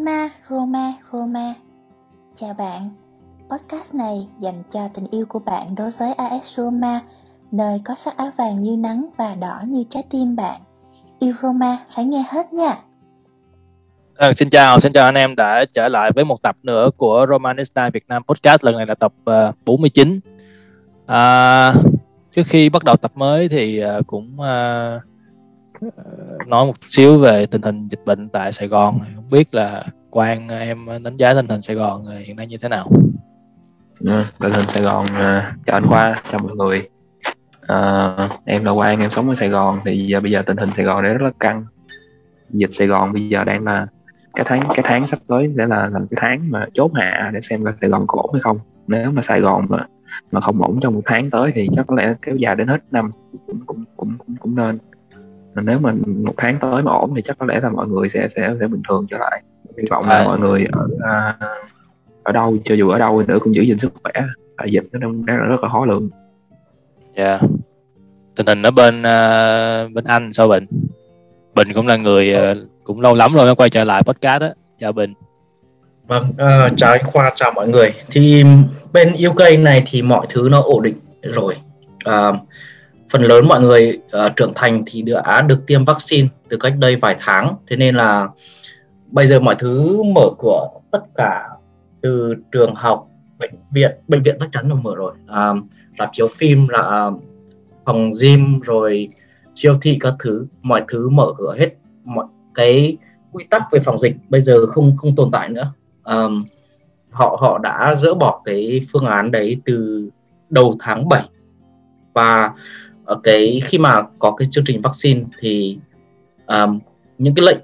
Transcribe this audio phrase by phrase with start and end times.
[0.00, 1.54] Roma, Roma, Roma.
[2.36, 2.90] Chào bạn.
[3.50, 7.00] Podcast này dành cho tình yêu của bạn đối với AS Roma,
[7.52, 10.60] nơi có sắc áo vàng như nắng và đỏ như trái tim bạn.
[11.18, 12.78] Yêu Roma phải nghe hết nha.
[14.16, 17.26] À, xin chào, xin chào anh em đã trở lại với một tập nữa của
[17.30, 18.64] Romanista Việt Nam Podcast.
[18.64, 20.20] Lần này là tập ờ, uh, 49.
[21.06, 21.74] À,
[22.36, 25.09] trước khi bắt đầu tập mới thì uh, cũng uh,
[26.46, 30.48] nói một xíu về tình hình dịch bệnh tại Sài Gòn không biết là Quang
[30.48, 32.90] em đánh giá tình hình Sài Gòn hiện nay như thế nào?
[34.00, 36.88] Ừ, tình hình Sài Gòn à, chào anh Khoa chào mọi người.
[37.60, 40.70] À, em là Quang em sống ở Sài Gòn thì giờ bây giờ tình hình
[40.70, 41.64] Sài Gòn rất là căng.
[42.50, 43.86] Dịch Sài Gòn bây giờ đang là
[44.34, 47.40] cái tháng cái tháng sắp tới sẽ là làm cái tháng mà chốt hạ để
[47.40, 48.58] xem là Sài Gòn có ổn hay không.
[48.86, 49.86] Nếu mà Sài Gòn mà
[50.32, 52.82] mà không ổn trong một tháng tới thì chắc có lẽ kéo dài đến hết
[52.90, 53.10] năm
[53.46, 54.78] cũng cũng cũng cũng, cũng nên
[55.54, 58.28] nếu mà một tháng tới mà ổn thì chắc có lẽ là mọi người sẽ
[58.36, 59.42] sẽ sẽ bình thường trở lại.
[59.78, 60.24] Hy vọng là à.
[60.24, 61.36] mọi người ở à,
[62.22, 64.12] ở đâu cho dù ở đâu nữa cũng giữ gìn sức khỏe.
[64.56, 66.08] Tại dịch nó đang, đang rất là khó lường.
[67.16, 67.24] Dạ.
[67.24, 67.40] Yeah.
[68.36, 70.64] tình hình ở bên uh, bên anh sao bình?
[71.54, 74.50] Bình cũng là người uh, cũng lâu lắm rồi mới quay trở lại podcast á.
[74.78, 75.14] Chào bình.
[76.06, 77.92] Vâng uh, chào anh khoa chào mọi người.
[78.10, 78.44] Thì
[78.92, 81.54] bên UK này thì mọi thứ nó ổn định rồi.
[82.08, 82.36] Uh,
[83.10, 86.96] phần lớn mọi người uh, trưởng thành thì đã được tiêm vaccine từ cách đây
[86.96, 87.54] vài tháng.
[87.66, 88.28] Thế nên là
[89.06, 91.48] bây giờ mọi thứ mở cửa tất cả
[92.00, 93.06] từ trường học
[93.38, 95.12] bệnh viện bệnh viện chắc chắn là mở rồi.
[95.28, 95.52] À,
[95.98, 97.10] rạp chiếu phim là
[97.86, 99.08] phòng gym rồi
[99.54, 101.68] siêu thị các thứ mọi thứ mở cửa hết.
[102.04, 102.96] Mọi cái
[103.32, 105.72] quy tắc về phòng dịch bây giờ không không tồn tại nữa.
[106.04, 106.24] À,
[107.10, 110.08] họ họ đã dỡ bỏ cái phương án đấy từ
[110.50, 111.22] đầu tháng 7
[112.14, 112.50] và
[113.10, 115.78] ở cái khi mà có cái chương trình vaccine thì
[116.46, 116.78] um,
[117.18, 117.58] những cái lệnh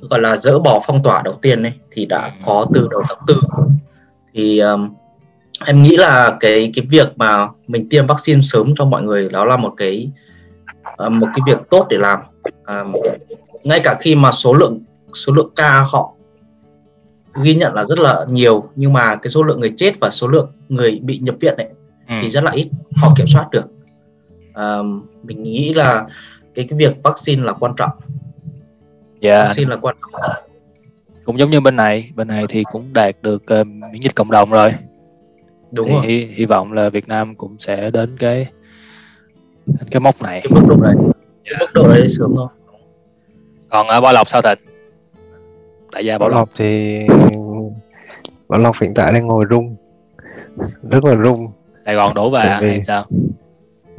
[0.00, 3.18] gọi là dỡ bỏ phong tỏa đầu tiên này thì đã có từ đầu tháng
[3.26, 3.40] tư.
[4.34, 4.90] Thì um,
[5.66, 9.44] em nghĩ là cái cái việc mà mình tiêm vaccine sớm cho mọi người đó
[9.44, 10.10] là một cái
[11.06, 12.18] uh, một cái việc tốt để làm.
[12.66, 12.92] Um,
[13.64, 14.80] ngay cả khi mà số lượng
[15.14, 16.12] số lượng ca họ
[17.42, 20.28] ghi nhận là rất là nhiều nhưng mà cái số lượng người chết và số
[20.28, 21.68] lượng người bị nhập viện này
[22.08, 22.14] ừ.
[22.22, 23.75] thì rất là ít họ kiểm soát được
[24.60, 24.86] uh,
[25.22, 26.06] mình nghĩ là
[26.54, 27.90] cái cái việc vaccine là quan trọng.
[29.20, 29.40] Dạ.
[29.40, 30.20] Vaccine là quan trọng.
[31.24, 34.30] Cũng giống như bên này bên này thì cũng đạt được uh, miễn dịch cộng
[34.30, 34.74] đồng rồi.
[35.70, 36.06] Đúng thì rồi.
[36.06, 38.46] Hy, hy vọng là Việt Nam cũng sẽ đến cái
[39.66, 40.40] đến cái mốc này.
[40.44, 40.94] Cái mức độ này
[41.44, 42.48] cái mức độ đấy sớm thôi.
[43.70, 44.58] Còn ở Bảo Lộc sao Thịnh?
[45.92, 46.50] Đại gia Bảo, Bảo Lộc.
[46.58, 46.98] Thì
[48.48, 49.76] Bảo Lộc hiện tại đang ngồi rung
[50.90, 51.48] rất là rung.
[51.84, 53.06] Sài Gòn đổ về hay sao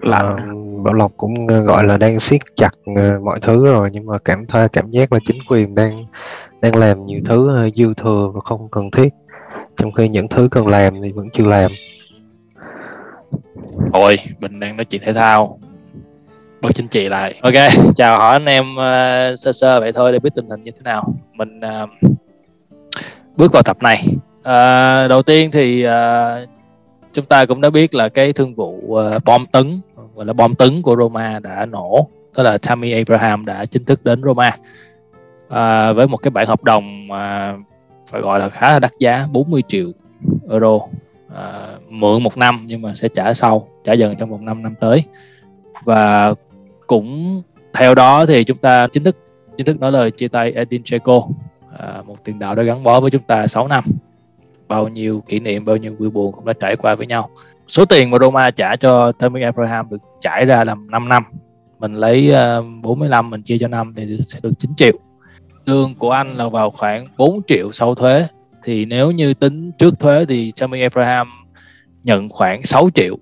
[0.02, 0.38] là
[0.84, 4.18] Bảo Lộc cũng ờ, gọi là đang siết chặt ờ, mọi thứ rồi nhưng mà
[4.18, 6.06] cảm thấy cảm giác là chính quyền đang
[6.62, 9.14] đang làm nhiều thứ ờ, dư thừa và không cần thiết.
[9.78, 11.72] Trong khi những thứ cần làm thì vẫn chưa làm.
[13.94, 15.58] Thôi mình đang nói chuyện thể thao.
[16.62, 17.36] Bớt chính trị lại.
[17.42, 17.54] Ok
[17.96, 20.82] chào hỏi anh em uh, sơ sơ vậy thôi để biết tình hình như thế
[20.84, 21.14] nào.
[21.34, 21.90] Mình uh,
[23.36, 24.04] bước vào tập này.
[24.40, 26.50] Uh, đầu tiên thì uh,
[27.14, 29.80] chúng ta cũng đã biết là cái thương vụ uh, bom tấn
[30.18, 32.08] gọi là bom tấn của Roma đã nổ.
[32.36, 34.58] Đó là Tammy Abraham đã chính thức đến Roma.
[35.50, 37.58] À, với một cái bản hợp đồng à,
[38.12, 39.92] phải gọi là khá là đắt giá 40 triệu
[40.50, 40.80] euro.
[41.36, 44.74] À, mượn một năm nhưng mà sẽ trả sau trả dần trong vòng 5 năm
[44.80, 45.04] tới.
[45.84, 46.34] Và
[46.88, 47.42] cũng
[47.74, 49.18] theo đó thì chúng ta chính thức
[49.58, 51.28] chính thức nói lời chia tay Edin Dzeko.
[51.78, 53.84] À, một tiền đạo đã gắn bó với chúng ta 6 năm.
[54.68, 57.30] Bao nhiêu kỷ niệm bao nhiêu vui buồn cũng đã trải qua với nhau
[57.68, 61.24] số tiền mà Roma trả cho Tammy Abraham được trải ra làm 5 năm.
[61.80, 64.94] Mình lấy ờ, uh, 45 mình chia cho năm thì sẽ được 9 triệu.
[65.66, 68.28] Lương của anh là vào khoảng 4 triệu sau thuế.
[68.64, 71.28] Thì nếu như tính trước thuế thì Tammy Abraham
[72.04, 73.18] nhận khoảng 6 triệu.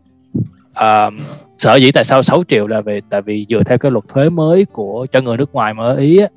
[0.71, 1.13] Uh,
[1.57, 4.29] sở dĩ tại sao 6 triệu là về tại vì dựa theo cái luật thuế
[4.29, 6.27] mới của cho người nước ngoài mà ở Ý á,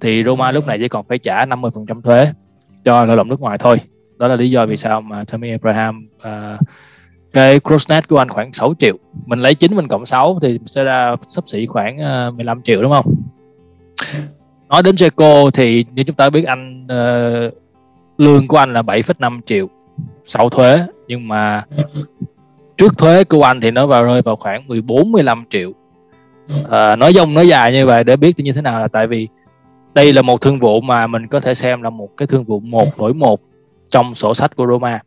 [0.00, 2.32] thì Roma lúc này chỉ còn phải trả 50% thuế
[2.84, 3.76] cho lao động nước ngoài thôi.
[4.18, 6.60] Đó là lý do vì sao mà Tammy Abraham uh,
[7.32, 8.96] cái crossnet của anh khoảng 6 triệu.
[9.26, 12.82] Mình lấy 9 mình cộng 6 thì sẽ ra sắp xỉ khoảng ờ, 15 triệu
[12.82, 13.14] đúng không?
[14.68, 17.54] Nói đến jaco thì như chúng ta biết anh uh,
[18.18, 19.68] lương của anh là 7,5 triệu
[20.26, 20.78] sau thuế.
[21.06, 21.64] Nhưng mà
[22.76, 25.72] trước thuế của anh thì nó vào rơi vào khoảng 14 15 triệu.
[26.70, 29.28] À, nói dông nói dài như vậy để biết như thế nào là tại vì
[29.94, 32.60] đây là một thương vụ mà mình có thể xem là một cái thương vụ
[32.60, 33.40] một đổi một
[33.88, 35.00] trong sổ sách của Roma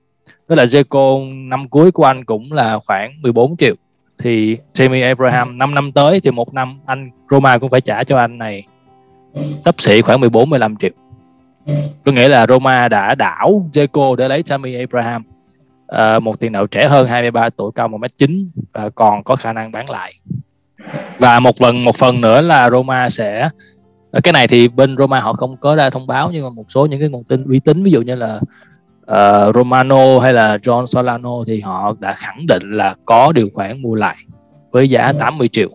[0.51, 3.75] tức là Jeco năm cuối của anh cũng là khoảng 14 triệu.
[4.18, 8.18] Thì Jamie Abraham 5 năm tới thì một năm anh Roma cũng phải trả cho
[8.18, 8.63] anh này
[9.65, 10.89] sắp xỉ khoảng 14 15 triệu.
[12.06, 15.24] Có nghĩa là Roma đã đảo Zeko để lấy Tammy Abraham.
[15.88, 19.71] À, một tiền đạo trẻ hơn 23 tuổi cao 1m9 và còn có khả năng
[19.71, 20.13] bán lại.
[21.19, 23.50] Và một phần một phần nữa là Roma sẽ
[24.24, 26.86] cái này thì bên Roma họ không có ra thông báo nhưng mà một số
[26.86, 28.39] những cái nguồn tin uy tín ví dụ như là
[29.12, 33.81] uh, Romano hay là John Solano thì họ đã khẳng định là có điều khoản
[33.81, 34.15] mua lại
[34.71, 35.69] với giá 80 triệu.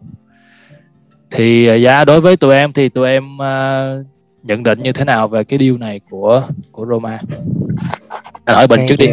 [1.31, 4.07] Thì uh, giá đối với tụi em thì tụi em uh,
[4.43, 6.43] nhận định như thế nào về cái deal này của
[6.73, 7.21] của Roma?
[8.45, 9.07] Anh hỏi bình trước đi.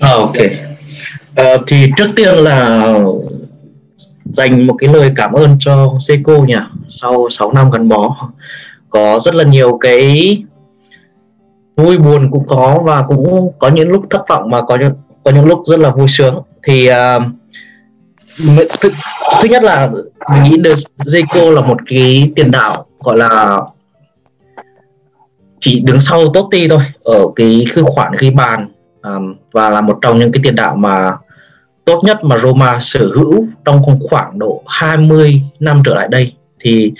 [0.00, 0.36] À, ok.
[1.40, 2.88] Uh, thì trước tiên là
[4.24, 6.54] dành một cái lời cảm ơn cho Seiko nhỉ.
[6.88, 8.30] Sau 6 năm gắn bó
[8.90, 10.38] có rất là nhiều cái
[11.76, 14.92] vui buồn cũng có và cũng có những lúc thất vọng mà có những
[15.24, 16.42] có những lúc rất là vui sướng.
[16.62, 17.22] Thì uh,
[18.80, 18.90] thứ,
[19.42, 19.90] thứ nhất là
[20.32, 23.60] mình nghĩ được Zico là một cái tiền đạo gọi là
[25.58, 28.68] chỉ đứng sau Totti thôi ở cái khư khoản ghi bàn
[29.02, 31.12] um, và là một trong những cái tiền đạo mà
[31.84, 36.32] tốt nhất mà Roma sở hữu trong khoảng độ 20 năm trở lại đây.
[36.60, 36.92] Thì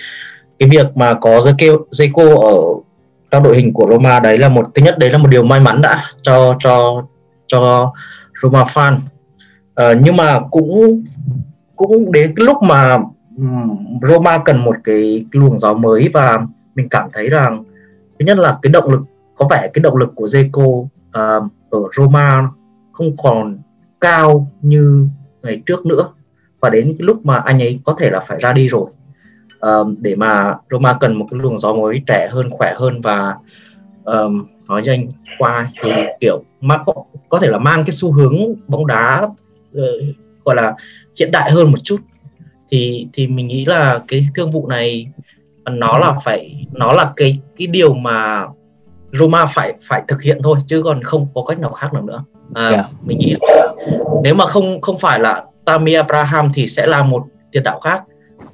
[0.59, 1.39] cái việc mà có
[1.91, 2.84] Zico ở
[3.31, 5.59] trong đội hình của Roma đấy là một thứ nhất đấy là một điều may
[5.59, 7.03] mắn đã cho cho
[7.47, 7.93] cho
[8.41, 8.95] Roma fan.
[9.81, 11.03] Uh, nhưng mà cũng
[11.75, 12.97] cũng đến cái lúc mà
[14.09, 16.39] Roma cần một cái luồng gió mới và
[16.75, 17.63] mình cảm thấy rằng
[18.19, 19.01] thứ nhất là cái động lực
[19.35, 20.89] có vẻ cái động lực của Zeko uh,
[21.69, 22.49] ở Roma
[22.91, 23.59] không còn
[24.01, 25.07] cao như
[25.43, 26.07] ngày trước nữa.
[26.59, 28.85] Và đến cái lúc mà anh ấy có thể là phải ra đi rồi
[29.57, 33.35] uh, để mà Roma cần một cái luồng gió mới trẻ hơn khỏe hơn và
[34.03, 35.07] um, nói cho anh
[35.37, 36.93] qua thì kiểu mà có,
[37.29, 38.35] có thể là mang cái xu hướng
[38.67, 39.21] bóng đá
[39.77, 39.81] uh,
[40.45, 40.75] gọi là
[41.19, 41.97] hiện đại hơn một chút
[42.71, 45.07] thì thì mình nghĩ là cái thương vụ này
[45.71, 48.45] nó là phải nó là cái cái điều mà
[49.11, 52.23] Roma phải phải thực hiện thôi chứ còn không có cách nào khác nào nữa
[52.53, 52.75] à, yeah.
[52.75, 52.89] Dạ.
[53.03, 53.73] mình nghĩ là
[54.23, 58.03] nếu mà không không phải là Tammy Abraham thì sẽ là một tiền đạo khác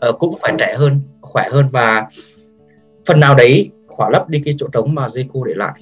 [0.10, 2.08] uh, cũng phải trẻ hơn khỏe hơn và
[3.06, 5.82] phần nào đấy khỏa lấp đi cái chỗ trống mà Zico để lại.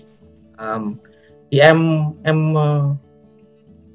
[0.58, 0.96] Um,
[1.52, 2.98] thì em em uh,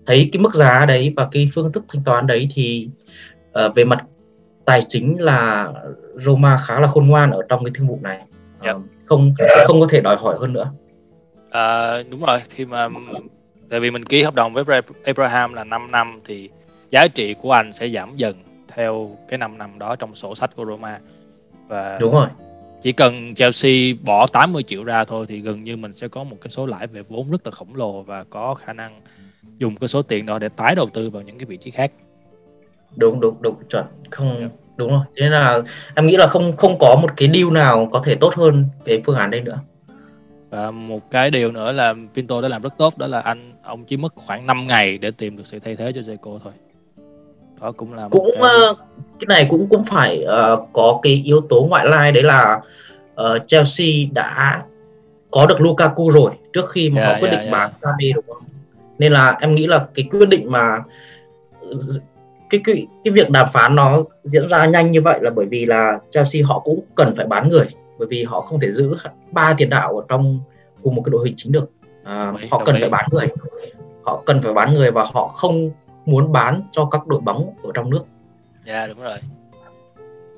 [0.07, 2.89] thấy cái mức giá đấy và cái phương thức thanh toán đấy thì
[3.67, 4.05] uh, về mặt
[4.65, 5.69] tài chính là
[6.15, 8.19] Roma khá là khôn ngoan ở trong cái thương vụ này.
[8.61, 8.77] Yep.
[8.77, 9.35] uh, không
[9.67, 10.73] không có thể đòi hỏi hơn nữa.
[11.55, 12.89] À, đúng rồi khi mà
[13.71, 14.65] tại vì mình ký hợp đồng với
[15.05, 16.49] Abraham là 5 năm thì
[16.91, 18.35] giá trị của anh sẽ giảm dần
[18.75, 21.01] theo cái 5 năm đó trong sổ sách của Roma.
[21.69, 22.27] Và đúng rồi.
[22.83, 23.73] chỉ cần Chelsea
[24.03, 26.87] bỏ 80 triệu ra thôi thì gần như mình sẽ có một cái số lãi
[26.87, 29.01] về vốn rất là khổng lồ và có khả năng
[29.59, 31.93] dùng cái số tiền đó để tái đầu tư vào những cái vị trí khác.
[32.97, 33.85] Đúng đúng đúng chuẩn.
[34.11, 34.51] Không yeah.
[34.77, 35.01] đúng rồi.
[35.17, 35.63] Thế là
[35.95, 39.03] em nghĩ là không không có một cái deal nào có thể tốt hơn cái
[39.07, 39.59] phương án đây nữa.
[40.51, 43.85] Và một cái điều nữa là Pinto đã làm rất tốt đó là anh ông
[43.85, 46.53] chỉ mất khoảng 5 ngày để tìm được sự thay thế cho Zeko thôi
[47.65, 48.53] đó cũng là cũng cái...
[48.71, 52.61] Uh, cái này cũng cũng phải uh, có cái yếu tố ngoại lai đấy là
[53.21, 54.63] uh, Chelsea đã
[55.31, 57.53] có được Lukaku rồi trước khi mà yeah, họ quyết yeah, định yeah.
[57.53, 58.43] bán Tabe đúng không?
[58.99, 60.79] Nên là em nghĩ là cái quyết định mà
[62.51, 65.67] cái cái cái việc đàm phán nó diễn ra nhanh như vậy là bởi vì
[65.67, 67.67] là Chelsea họ cũng cần phải bán người
[67.99, 68.97] bởi vì họ không thể giữ
[69.31, 70.41] ba tiền đạo ở trong
[70.83, 71.71] cùng một cái đội hình chính được.
[72.05, 73.27] À, Đấy, họ cần phải bán người.
[74.03, 75.71] Họ cần phải bán người và họ không
[76.07, 78.05] muốn bán cho các đội bóng ở trong nước.
[78.65, 79.19] Dạ yeah, đúng rồi.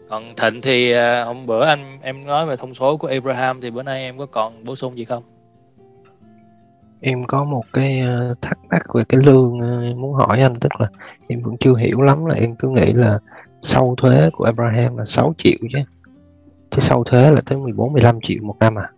[0.09, 3.71] Còn thịnh thì à, hôm bữa anh em nói về thông số của Abraham thì
[3.71, 5.23] bữa nay em có còn bổ sung gì không?
[7.01, 10.61] Em có một cái à, thắc mắc về cái lương à, em muốn hỏi anh
[10.61, 10.89] tức là
[11.29, 13.19] em vẫn chưa hiểu lắm là em cứ nghĩ là
[13.63, 15.79] sau thuế của Abraham là 6 triệu chứ.
[16.71, 18.91] Chứ sau thuế là tới 14 15 triệu một năm à?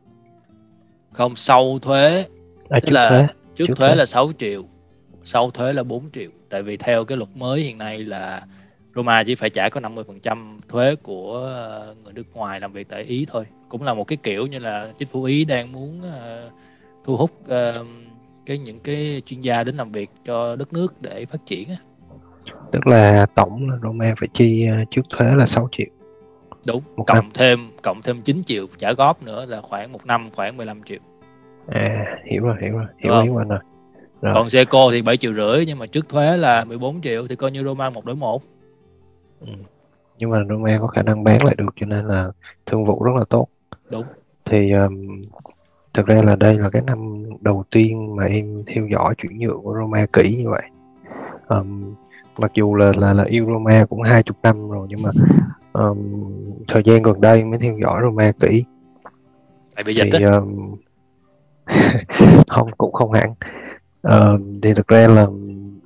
[1.12, 2.24] Không sau thuế
[2.68, 3.26] à, trước là thuế.
[3.54, 3.96] trước, trước thuế, thuế.
[3.96, 4.62] là 6 triệu
[5.24, 8.42] sau thuế là 4 triệu tại vì theo cái luật mới hiện nay là
[8.94, 13.02] Roma chỉ phải trả có 50% thuế của ờ, người nước ngoài làm việc tại
[13.02, 13.44] Ý thôi.
[13.68, 16.52] Cũng là một cái kiểu như là chính phủ Ý đang muốn uh,
[17.04, 17.86] thu hút uh,
[18.46, 21.68] cái những cái chuyên gia đến làm việc cho đất nước để phát triển
[22.72, 25.86] tức là tổng là Roma phải chi trước thuế là 6 triệu.
[26.66, 27.30] Đúng một cộng năm.
[27.34, 30.98] thêm cộng thêm 9 triệu trả góp nữa là khoảng một năm khoảng 15 triệu.
[31.68, 33.58] À hiểu rồi hiểu rồi hiểu ý anh rồi
[34.22, 34.34] rồi.
[34.34, 37.50] Còn Seco thì 7 triệu rưỡi nhưng mà trước thuế là 14 triệu thì coi
[37.50, 38.42] như Roma một đối một.
[39.40, 39.52] Ừ.
[40.18, 42.30] Nhưng mà Roma có khả năng bán lại được cho nên là
[42.66, 43.48] thương vụ rất là tốt.
[43.90, 44.04] Đúng.
[44.50, 45.22] Thì um,
[45.94, 49.62] thực ra là đây là cái năm đầu tiên mà em theo dõi chuyển nhượng
[49.62, 50.62] của Roma kỹ như vậy.
[51.48, 51.94] Um,
[52.38, 55.10] mặc dù là là là yêu Roma cũng hai chục năm rồi nhưng mà
[55.72, 55.98] um,
[56.68, 58.64] thời gian gần đây mới theo dõi Roma kỹ.
[59.74, 60.76] Tại vì dịch thì, um,
[62.50, 63.34] không cũng không hẳn
[64.02, 65.26] ờ, thì thực ra là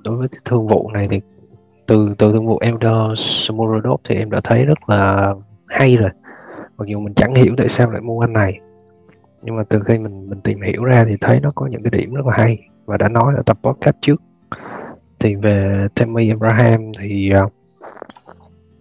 [0.03, 1.21] đối với cái thương vụ này thì
[1.87, 5.33] từ từ thương vụ Elder Smorodov thì em đã thấy rất là
[5.67, 6.09] hay rồi.
[6.77, 8.59] Mặc dù mình chẳng hiểu tại sao lại mua anh này.
[9.41, 11.91] Nhưng mà từ khi mình mình tìm hiểu ra thì thấy nó có những cái
[11.91, 12.57] điểm rất là hay.
[12.85, 14.21] Và đã nói ở tập podcast trước.
[15.19, 17.53] Thì về Tammy Abraham thì uh,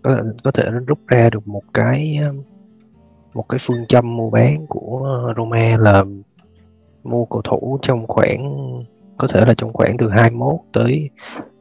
[0.02, 2.28] có có thể rút ra được một cái à,
[3.34, 6.04] một cái phương châm mua bán của Roma là
[7.04, 8.54] mua cầu thủ trong khoảng
[9.22, 11.10] có thể là trong khoảng từ 21 tới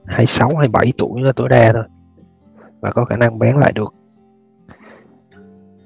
[0.05, 1.83] 26 27 tuổi là tối đa thôi.
[2.79, 3.93] Và có khả năng bán lại được.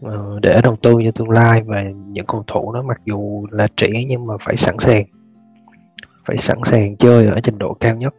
[0.02, 3.68] Ờ, để đầu tư cho tương lai và những cầu thủ đó mặc dù là
[3.78, 5.04] trẻ nhưng mà phải sẵn sàng.
[6.26, 8.16] Phải sẵn sàng chơi ở trình độ cao nhất.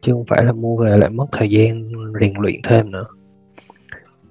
[0.00, 3.06] Chứ không phải là mua về lại mất thời gian rèn luyện thêm nữa.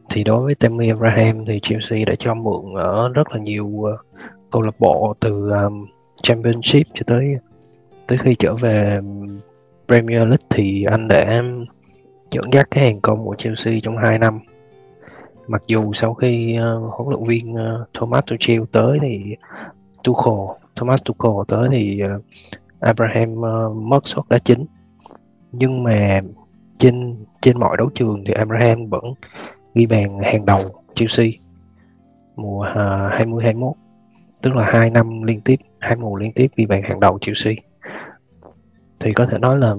[0.09, 3.97] Thì đối với Tammy Abraham thì Chelsea đã cho mượn ở rất là nhiều ờ,
[4.51, 5.85] câu lạc bộ từ um,
[6.21, 7.37] Championship cho tới
[8.07, 8.99] tới khi trở về
[9.87, 11.43] Premier League thì anh đã
[12.31, 14.39] dẫn dắt cái hàng công của Chelsea trong 2 năm.
[15.47, 19.35] Mặc dù sau khi uh, huấn luyện viên uh, Thomas Tuchel tới thì
[20.03, 22.23] Tuchel Thomas Tuchel tới thì uh,
[22.79, 24.65] Abraham uh, mất suất đá chính
[25.51, 26.21] nhưng mà
[26.77, 29.03] trên trên mọi đấu trường thì Abraham vẫn
[29.75, 30.61] ghi bàn hàng đầu
[30.95, 31.27] Chelsea
[32.35, 33.73] mùa uh, 2021
[34.41, 37.53] tức là hai năm liên tiếp hai mùa liên tiếp ghi bàn hàng đầu Chelsea
[39.03, 39.75] thì có thể nói là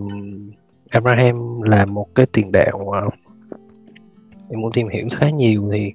[0.90, 3.00] Abraham là một cái tiền đạo à,
[4.50, 5.93] em muốn tìm hiểu khá nhiều thì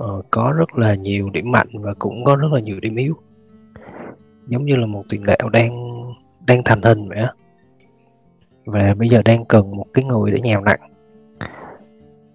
[0.00, 3.14] uh, có rất là nhiều điểm mạnh và cũng có rất là nhiều điểm yếu.
[4.46, 5.94] Giống như là một tiền đạo đang
[6.46, 7.32] đang thành hình vậy á.
[8.66, 10.80] Và bây giờ đang cần một cái người để nhào nặng.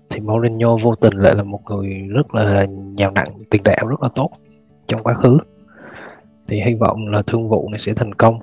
[0.09, 2.65] Thì Mourinho vô tình lại là một người rất là
[2.95, 4.29] nhào nặng tiền đạo rất là tốt
[4.87, 5.37] trong quá khứ.
[6.47, 8.39] Thì hy vọng là thương vụ này sẽ thành công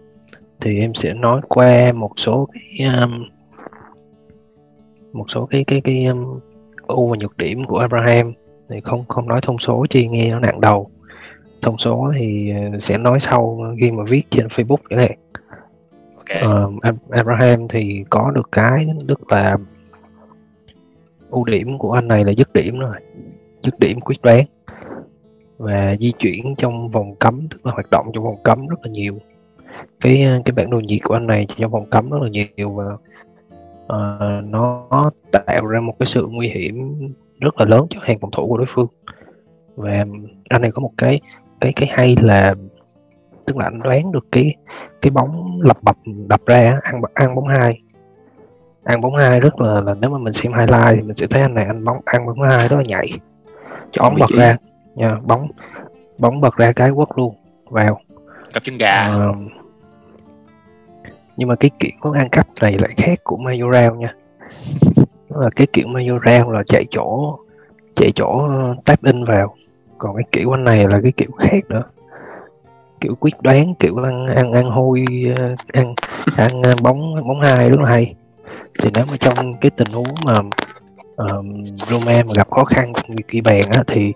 [0.61, 3.29] thì em sẽ nói qua một số cái um,
[5.13, 6.41] một số cái cái cái um,
[6.87, 8.33] ưu và nhược điểm của Abraham.
[8.69, 10.91] Thì không không nói thông số chi nghe nó nặng đầu.
[11.63, 15.19] Thông số thì uh, sẽ nói sau khi mà viết trên Facebook chẳng hạn.
[16.17, 16.43] Okay.
[16.45, 19.57] uh, Abraham thì có được cái tức là
[21.31, 22.97] ưu điểm của anh này là dứt điểm rồi.
[23.63, 24.45] Dứt điểm quyết đoán.
[25.59, 28.89] Và di chuyển trong vòng cấm tức là hoạt động trong vòng cấm rất là
[28.93, 29.19] nhiều
[30.01, 32.85] cái cái bản đồ nhiệt của anh này trong vòng cấm rất là nhiều và
[33.97, 34.87] uh, nó
[35.33, 36.99] tạo ra một cái sự nguy hiểm
[37.41, 38.89] rất là lớn cho hàng phòng thủ của đối phương.
[39.77, 40.05] Và
[40.49, 41.21] anh này có một cái
[41.61, 42.55] cái cái hay là
[43.45, 44.55] tức là anh đoán được cái
[45.03, 45.97] cái bóng lập bập
[46.29, 47.81] đập ra ăn ăn bóng hai.
[48.85, 51.43] Ăn bóng hai rất là là nếu mà mình xem highlight thì mình sẽ thấy
[51.43, 53.07] anh này anh bóng ăn bóng hai rất là nhảy
[53.91, 54.57] cho bật ra
[54.95, 55.49] nha bóng
[56.19, 58.01] bóng bật ra cái quất luôn vào.
[58.53, 59.15] Cặp chân gà.
[59.15, 59.37] Uh,
[61.37, 64.15] nhưng mà cái kiểu ăn cắp này lại khác của Mayoral nha.
[65.31, 67.39] Đó là cái kiểu Mayoral là chạy chỗ
[67.95, 68.49] chạy chỗ
[68.85, 69.55] tap in vào.
[69.99, 71.83] Còn cái kiểu anh này là cái kiểu khác nữa.
[73.01, 75.05] Kiểu quyết đoán kiểu ăn ăn ăn hôi
[75.73, 75.95] ăn
[76.37, 78.15] ăn bóng bóng hai rất là hay.
[78.79, 80.35] Thì nếu mà trong cái tình huống mà
[81.17, 84.13] um, Roma mà gặp khó khăn trong ghi bàn á, thì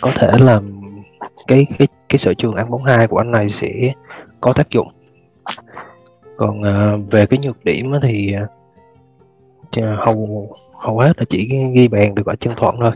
[0.00, 0.60] có thể là
[1.46, 3.70] cái cái cái sở trường ăn bóng hai của anh này sẽ
[4.40, 4.88] có tác dụng
[6.40, 8.34] còn uh, về cái nhược điểm thì
[9.78, 10.48] uh, hầu
[10.80, 12.90] hầu hết là chỉ ghi bàn được ở chân thuận thôi.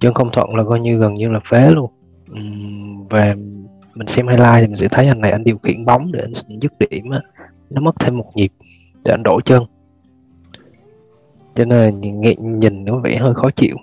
[0.00, 1.90] Chân không thuận là coi như gần như là phế luôn.
[2.32, 3.34] Uhm, và
[3.94, 6.60] mình xem highlight thì mình sẽ thấy anh này anh điều khiển bóng để anh
[6.60, 7.20] dứt điểm á,
[7.70, 8.52] nó mất thêm một nhịp
[9.04, 9.62] để anh đổ chân.
[11.54, 13.76] Cho nên nhìn, nhìn nó vẻ hơi khó chịu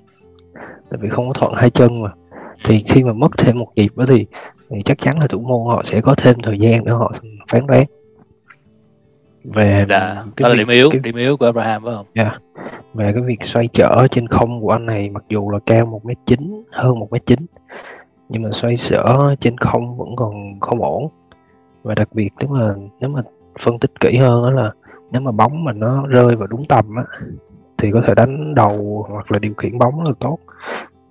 [0.89, 2.09] tại vì không có thuận hai chân mà.
[2.63, 4.25] Thì khi mà mất thêm một nhịp đó thì,
[4.69, 7.11] thì chắc chắn là thủ môn họ sẽ có thêm thời gian để họ
[7.47, 7.85] phán đoán
[9.43, 12.05] về dạ, đó là điểm yếu cái, điểm yếu của Abraham phải không?
[12.13, 12.41] Yeah.
[12.55, 12.61] Dạ.
[12.93, 16.05] về cái việc xoay trở trên không của anh này mặc dù là cao một
[16.05, 17.39] mét chín hơn một mét chín
[18.29, 21.07] nhưng mà xoay sở trên không vẫn còn không ổn
[21.83, 23.21] và đặc biệt tức là nếu mà
[23.59, 24.71] phân tích kỹ hơn đó là
[25.11, 27.03] nếu mà bóng mà nó rơi vào đúng tầm á
[27.77, 30.37] thì có thể đánh đầu hoặc là điều khiển bóng là tốt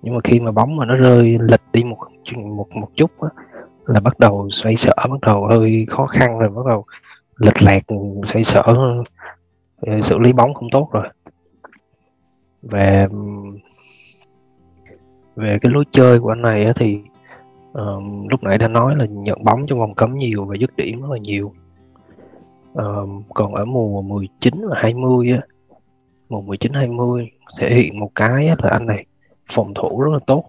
[0.01, 1.97] nhưng mà khi mà bóng mà nó rơi lệch đi một
[2.35, 3.29] một một chút á,
[3.85, 6.85] là bắt đầu xoay sở bắt đầu hơi khó khăn rồi bắt đầu
[7.41, 7.83] lệch lạc
[8.25, 8.61] xoay sở
[9.81, 11.07] ờ, xử lý bóng không tốt rồi.
[12.61, 13.07] Về
[15.35, 17.01] về cái lối chơi của anh này á, thì
[17.71, 21.01] uh, lúc nãy đã nói là nhận bóng trong vòng cấm nhiều và dứt điểm
[21.01, 21.53] rất là nhiều.
[22.71, 25.41] Uh, còn ở mùa 19 và 20 á,
[26.29, 29.05] mùa 19 20 thể hiện một cái là anh này
[29.51, 30.43] phòng thủ rất là tốt.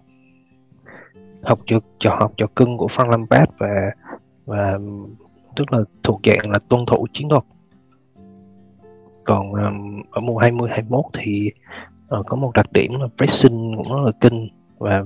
[1.43, 3.91] Học cho trò học trò cưng của Phan Lampard và
[4.45, 4.79] và
[5.55, 7.43] tức là thuộc dạng là tuân thủ chiến thuật.
[9.23, 11.51] Còn um, ở mùa 20 21 thì
[12.19, 15.03] uh, có một đặc điểm là pressing cũng rất là kinh và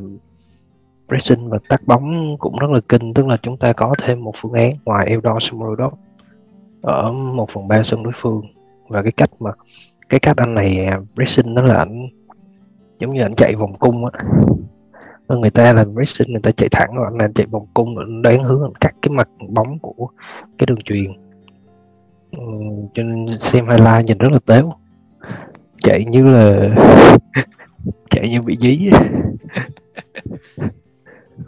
[1.08, 4.34] pressing và tác bóng cũng rất là kinh tức là chúng ta có thêm một
[4.36, 5.94] phương án ngoài Eldor Sumrodov
[6.82, 8.42] ở một phần ba sân đối phương.
[8.88, 9.52] Và cái cách mà
[10.10, 12.08] cái cách anh này à, pressing nó là ảnh
[13.00, 14.24] giống như anh chạy vòng cung á
[15.36, 18.74] người ta làm racing người ta chạy thẳng rồi anh chạy vòng cung đoán hướng
[18.82, 20.08] cắt cái mặt bóng của
[20.58, 21.14] cái đường truyền
[22.32, 22.44] ừ,
[22.94, 24.72] cho nên xem highlight nhìn rất là téo
[25.78, 26.76] chạy như là
[28.10, 28.90] chạy như bị dí.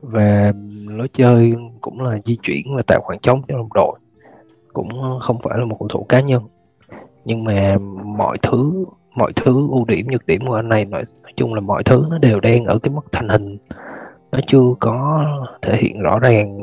[0.02, 0.54] Và
[0.88, 4.00] lối chơi cũng là di chuyển và tạo khoảng trống cho đồng đội.
[4.74, 6.44] Cũng không phải là một cầu thủ cá nhân.
[7.26, 8.86] Nhưng mà mọi thứ
[9.20, 12.06] mọi thứ ưu điểm nhược điểm của anh này nói, nói chung là mọi thứ
[12.10, 13.58] nó đều đang ở cái mức thành hình.
[14.32, 15.26] Nó chưa có
[15.62, 16.60] thể hiện rõ ràng.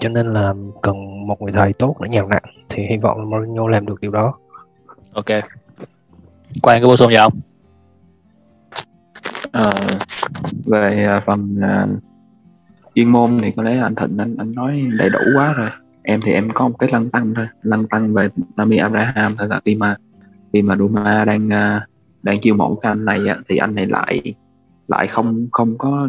[0.00, 3.24] Cho nên là cần một người thầy tốt để nhào nặng thì hy vọng là
[3.24, 4.34] Mourinho làm được điều đó.
[5.12, 5.26] Ok.
[6.62, 7.32] Quan có bổ sung gì không?
[9.52, 9.72] À,
[10.66, 12.02] về à, phần uh,
[12.94, 15.70] chuyên môn thì có lẽ anh Thịnh anh anh nói đầy đủ quá rồi.
[16.02, 17.46] Em thì em có một cái lăng tăng thôi.
[17.62, 19.96] Lăng tăng về Tammy Abraham thôi là khi mà
[20.54, 21.86] khi mà Roma đang à,
[22.22, 23.18] đang chiêu mộ cái anh này
[23.48, 24.34] thì anh này lại
[24.88, 26.08] lại không không có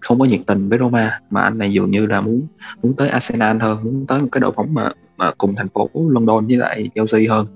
[0.00, 1.20] không có nhiệt tình với Roma.
[1.30, 2.46] Mà anh này dường như là muốn
[2.82, 5.88] muốn tới Arsenal hơn muốn tới một cái đội bóng mà mà cùng thành phố
[5.94, 7.46] London với lại Chelsea hơn.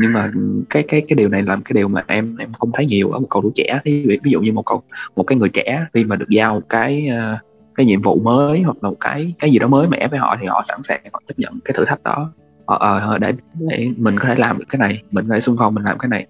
[0.00, 0.32] Nhưng mà
[0.70, 3.18] cái cái cái điều này làm cái điều mà em em không thấy nhiều ở
[3.18, 3.80] một cầu thủ trẻ.
[3.84, 4.82] Ví, ví dụ như một cầu
[5.16, 7.38] một cái người trẻ khi mà được giao một cái à,
[7.74, 10.36] cái nhiệm vụ mới hoặc là một cái cái gì đó mới mẻ với họ
[10.40, 12.32] thì họ sẵn sàng họ chấp nhận cái thử thách đó.
[12.66, 15.40] Ờ, ờ ờ để để mình có thể làm được cái này mình có thể
[15.40, 16.26] xung phong mình làm cái này.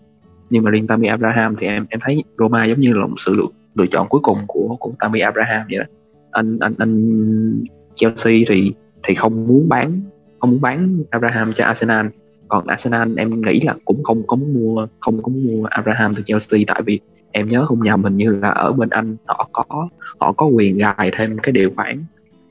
[0.50, 3.34] Nhưng mà riêng Tammy Abraham thì em em thấy Roma giống như là một sự
[3.34, 5.84] lựa, lựa chọn cuối cùng của của Tammy Abraham vậy đó.
[6.30, 8.72] Anh anh anh Chelsea thì
[9.02, 10.00] thì không muốn bán
[10.38, 12.06] không muốn bán Abraham cho Arsenal.
[12.48, 16.14] Còn Arsenal em nghĩ là cũng không có muốn mua không có muốn mua Abraham
[16.14, 17.00] từ Chelsea tại vì
[17.32, 20.78] em nhớ không nhầm hình như là ở bên Anh họ có họ có quyền
[20.78, 21.94] gài thêm cái điều khoản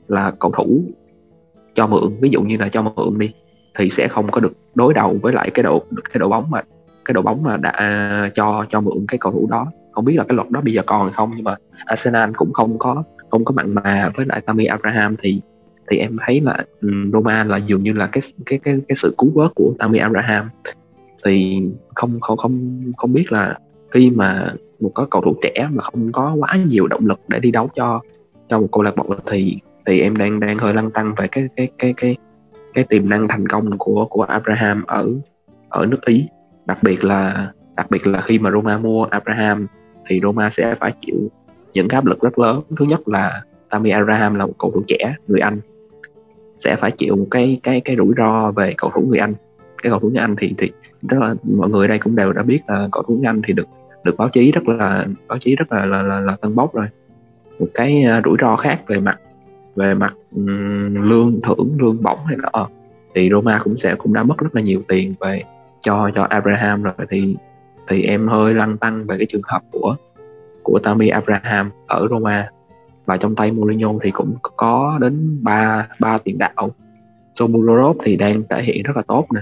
[0.08, 0.82] là cầu thủ
[1.74, 2.12] cho mượn.
[2.20, 3.30] Ví dụ như là cho mượn đi
[3.76, 6.62] thì sẽ không có được đối đầu với lại cái độ cái độ bóng mà,
[7.04, 9.66] cái đội bóng mà đã cho cho mượn cái cầu thủ đó.
[9.92, 12.52] Không biết là cái luật đó bây giờ còn hay không, nhưng mà Arsenal cũng
[12.52, 15.40] không có không có mặn mà với lại Tammy Abraham thì
[15.90, 19.14] thì em thấy là ừ, Roma là dường như là cái cái cái cái sự
[19.18, 20.48] cứu vớt của Tammy Abraham.
[21.24, 21.62] Thì
[21.94, 23.58] không không không không biết là
[23.90, 27.38] khi mà một cái cầu thủ trẻ mà không có quá nhiều động lực để
[27.38, 28.00] đi đấu cho
[28.48, 31.48] cho một câu lạc bộ thì thì em đang đang hơi lăn tăng về cái
[31.56, 32.16] cái cái cái
[32.76, 35.10] cái tiềm năng thành công của của Abraham ở
[35.68, 36.28] ở nước Ý.
[36.66, 39.66] Đặc biệt là đặc biệt là khi mà Roma mua Abraham
[40.06, 41.16] thì Roma sẽ phải chịu
[41.72, 42.60] những cái áp lực rất lớn.
[42.76, 45.60] Thứ nhất là Tammy Abraham là một cầu thủ trẻ người Anh
[46.58, 49.34] sẽ phải chịu một cái cái cái rủi ro về cầu thủ người Anh.
[49.82, 50.70] Cái cầu thủ người Anh thì thì
[51.08, 53.52] tức là mọi người đây cũng đều đã biết là cầu thủ người Anh thì
[53.52, 53.66] được
[54.04, 56.86] được báo chí rất là báo chí rất là là, là, là tân bốc rồi.
[57.60, 59.18] Một cái à, rủi ro khác về mặt
[59.76, 60.14] về mặt
[60.86, 62.68] lương thưởng, lương bổng hay nọ.
[63.14, 65.42] Thì Roma cũng sẽ, cũng đã mất rất là nhiều tiền về
[65.80, 66.94] cho cho Abraham rồi.
[67.10, 67.36] Thì
[67.88, 69.96] thì em hơi lăn tăng về cái trường hợp của
[70.62, 72.48] của Tammy Abraham ở Roma.
[73.06, 76.70] Và trong tay Mourinho thì cũng có đến ba ba tiền đạo.
[77.34, 79.40] Somurov thì đang thể hiện rất là tốt nè.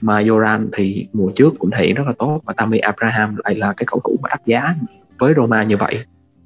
[0.00, 3.74] Majoran thì mùa trước cũng thể hiện rất là tốt và Tammy Abraham lại là
[3.76, 4.74] cái cầu thủ mà đắt giá
[5.18, 5.98] với Roma như vậy.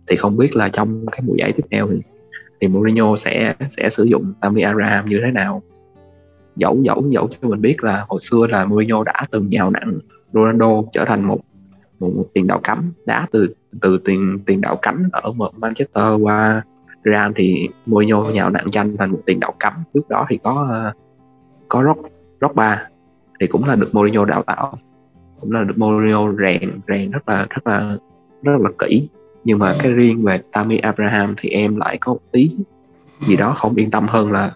[0.07, 1.97] Thì không biết là trong cái mùa giải tiếp theo thì
[2.65, 5.63] thì Mourinho sẽ sẽ sử dụng Tammy Abraham như thế nào?
[6.57, 9.99] Dẫu dẫu dẫu cho mình biết là hồi xưa là Mourinho đã từng nhào nặng
[10.33, 11.39] Ronaldo trở thành một
[12.01, 16.63] một, một tiền đạo cắm đá từ từ tiền tiền đạo cánh ở Manchester qua
[17.05, 20.67] Real thì Mourinho nhào nặng tranh thành một tiền đạo cắm trước đó thì có
[20.71, 20.93] ờ,
[21.69, 22.01] có Rock
[22.41, 22.89] Rock ba
[23.41, 24.79] thì cũng là được Mourinho đào tạo
[25.41, 27.97] cũng là được Mourinho rèn rèn rất là rất là
[28.43, 29.09] rất là kỹ
[29.45, 32.51] nhưng mà cái riêng về Tammy Abraham thì em lại có một tí
[33.27, 34.53] gì đó không yên tâm hơn là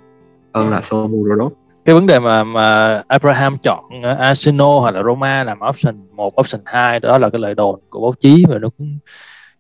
[0.55, 1.53] hơn là Somurodov
[1.89, 6.41] cái vấn đề mà mà Abraham chọn ờ, Arsenal hoặc là Roma làm option một
[6.41, 8.99] option 2 đó là cái lời đồn của báo chí và nó cũng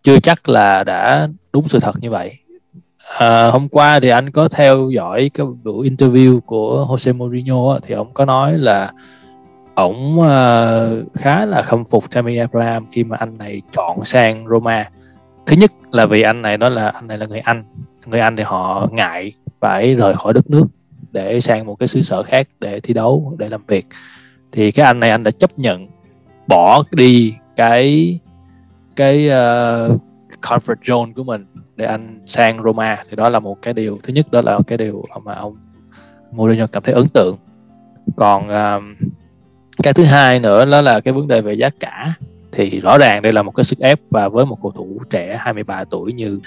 [0.03, 2.38] chưa chắc là đã đúng sự thật như vậy.
[3.19, 7.95] À, hôm qua thì anh có theo dõi cái buổi interview của Jose Mourinho thì
[7.95, 8.93] ông có nói là
[9.75, 14.91] ổng uh, khá là khâm phục Tammy Abraham khi mà anh này chọn sang Roma
[15.49, 17.65] thứ nhất là vì anh này đó là anh này là người Anh.
[18.07, 20.67] Người Anh thì họ ngại phải rời khỏi đất nước
[21.13, 23.87] để sang một cái xứ sở khác để thi đấu để làm việc.
[24.53, 25.87] Thì cái anh này anh đã chấp nhận
[26.47, 28.19] bỏ đi cái
[28.97, 30.01] cái uh,
[30.43, 33.05] comfort zone của mình để anh sang Roma.
[33.11, 35.57] Thì đó là một cái điều thứ nhất đó là cái điều mà ông
[36.33, 37.37] Mourinho cảm thấy ấn tượng.
[38.17, 38.95] Còn um,
[39.83, 42.15] cái thứ hai nữa đó là cái vấn đề về giá cả
[42.59, 45.37] thì rõ ràng đây là một cái sức ép và với một cầu thủ trẻ
[45.40, 46.40] 23 tuổi như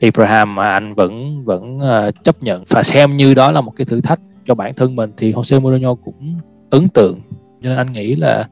[0.00, 2.64] Abraham mà anh vẫn vẫn uh, chấp nhận.
[2.68, 5.60] Và xem như đó là một cái thử thách cho bản thân mình thì Jose
[5.60, 7.20] Mourinho cũng ấn tượng.
[7.62, 8.48] Cho nên anh nghĩ là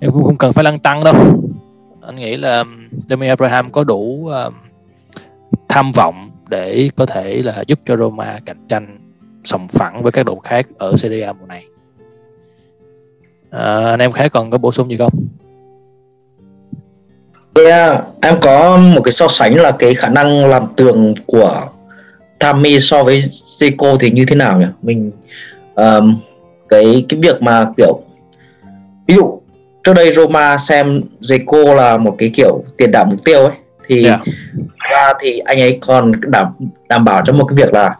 [0.00, 1.14] em cũng không cần phải lăn tăng đâu.
[2.02, 2.64] Anh nghĩ là
[3.08, 4.52] Demi Abraham có đủ uh,
[5.68, 8.98] tham vọng để có thể là giúp cho Roma cạnh tranh
[9.44, 11.64] sòng phẳng với các đội khác ở Serie A mùa này.
[13.50, 15.12] À, anh em khác còn có bổ sung gì không?
[17.64, 21.62] Yeah, em có một cái so sánh là cái khả năng làm tường của
[22.38, 23.22] Tammy so với
[23.58, 24.66] Zico thì như thế nào nhỉ?
[24.82, 25.10] Mình
[25.74, 26.18] um,
[26.68, 28.00] cái cái việc mà kiểu
[29.06, 29.40] ví dụ
[29.84, 34.04] trước đây Roma xem Zico là một cái kiểu tiền đạo mục tiêu ấy thì
[34.04, 34.20] yeah.
[34.90, 36.46] ra thì anh ấy còn đảm
[36.88, 37.96] đảm bảo cho một cái việc là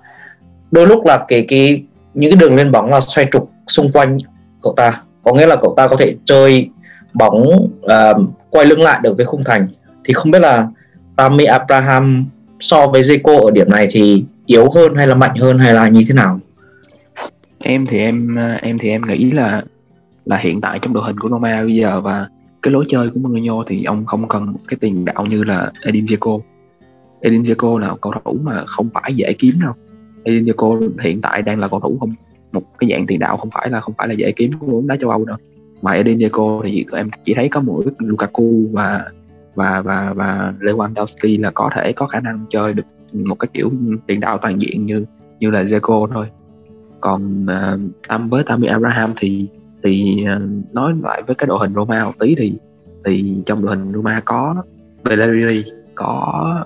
[0.70, 1.82] đôi lúc là cái cái
[2.14, 4.18] những cái đường lên bóng là xoay trục xung quanh
[4.62, 6.68] cậu ta có nghĩa là cậu ta có thể chơi
[7.18, 7.42] bóng
[7.82, 9.66] uh, quay lưng lại được với khung thành.
[10.04, 10.68] Thì không biết là
[11.16, 12.24] Tammy Abraham
[12.60, 15.88] so với Zico ở điểm này thì yếu hơn hay là mạnh hơn hay là
[15.88, 16.40] như thế nào?
[17.58, 19.62] Em thì em ờ, em thì em nghĩ là
[20.24, 22.28] là hiện tại trong đội hình của Roma bây giờ và
[22.62, 26.04] cái lối chơi của Mourinho thì ông không cần cái tiền đạo như là Edin
[26.04, 26.40] Dzeko.
[27.20, 29.72] Edin Dzeko là cầu thủ mà không phải dễ kiếm đâu.
[30.24, 32.14] Edin Dzeko hiện tại đang là cầu thủ không
[32.52, 34.86] một cái dạng tiền đạo không phải là không phải là dễ kiếm của bóng
[34.86, 35.36] đá châu Âu đâu
[35.82, 39.04] mà Edin Dzeko thì em chỉ thấy có mỗi Lukaku và
[39.54, 43.70] và và và Lewandowski là có thể có khả năng chơi được một cái kiểu
[44.06, 45.04] tiền đạo toàn diện như
[45.38, 46.26] như là Dzeko thôi.
[47.00, 49.46] Còn uh, Tam với Tammy Abraham thì
[49.82, 52.54] thì uh, nói lại với cái đội hình Roma một tí thì
[53.04, 54.54] thì trong đội hình Roma có
[55.04, 56.64] Bellerini có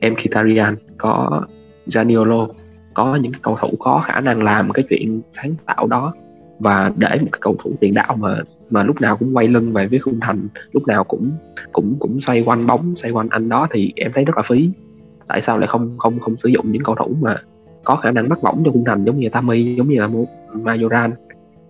[0.00, 1.42] Mkhitaryan có
[1.86, 2.48] Zaniolo
[2.94, 6.14] có những cầu thủ có khả năng làm cái chuyện sáng tạo đó
[6.62, 8.38] và để một cái cầu thủ tiền đạo mà
[8.70, 11.30] mà lúc nào cũng quay lưng về với khung thành lúc nào cũng
[11.72, 14.70] cũng cũng xoay quanh bóng xoay quanh anh đó thì em thấy rất là phí
[15.28, 17.36] tại sao lại không không không sử dụng những cầu thủ mà
[17.84, 20.08] có khả năng bắt bóng cho khung thành giống như Tammy giống như là
[20.52, 21.10] Majoran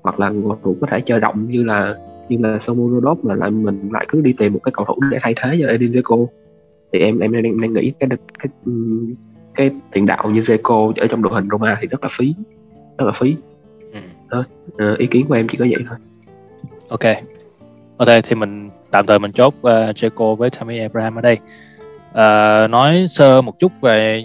[0.03, 1.97] hoặc là cầu thủ có thể chơi rộng như là
[2.29, 5.19] như là Samurodov mà lại mình lại cứ đi tìm một cái cầu thủ để
[5.23, 6.27] thay thế cho Edin Dzeko
[6.93, 8.49] thì em em đang, đang nghĩ cái cái
[9.55, 12.35] cái tiền đạo như Zeko ở trong đội hình Roma thì rất là phí
[12.99, 13.37] rất là phí
[14.33, 14.45] thôi.
[14.79, 15.99] À, ý kiến của em chỉ có vậy thôi.
[16.89, 17.17] Ok.
[17.97, 19.55] Ok thì mình tạm thời mình chốt
[20.17, 21.39] uh, với Tammy Abraham ở đây.
[22.11, 24.25] Uh, nói sơ một chút về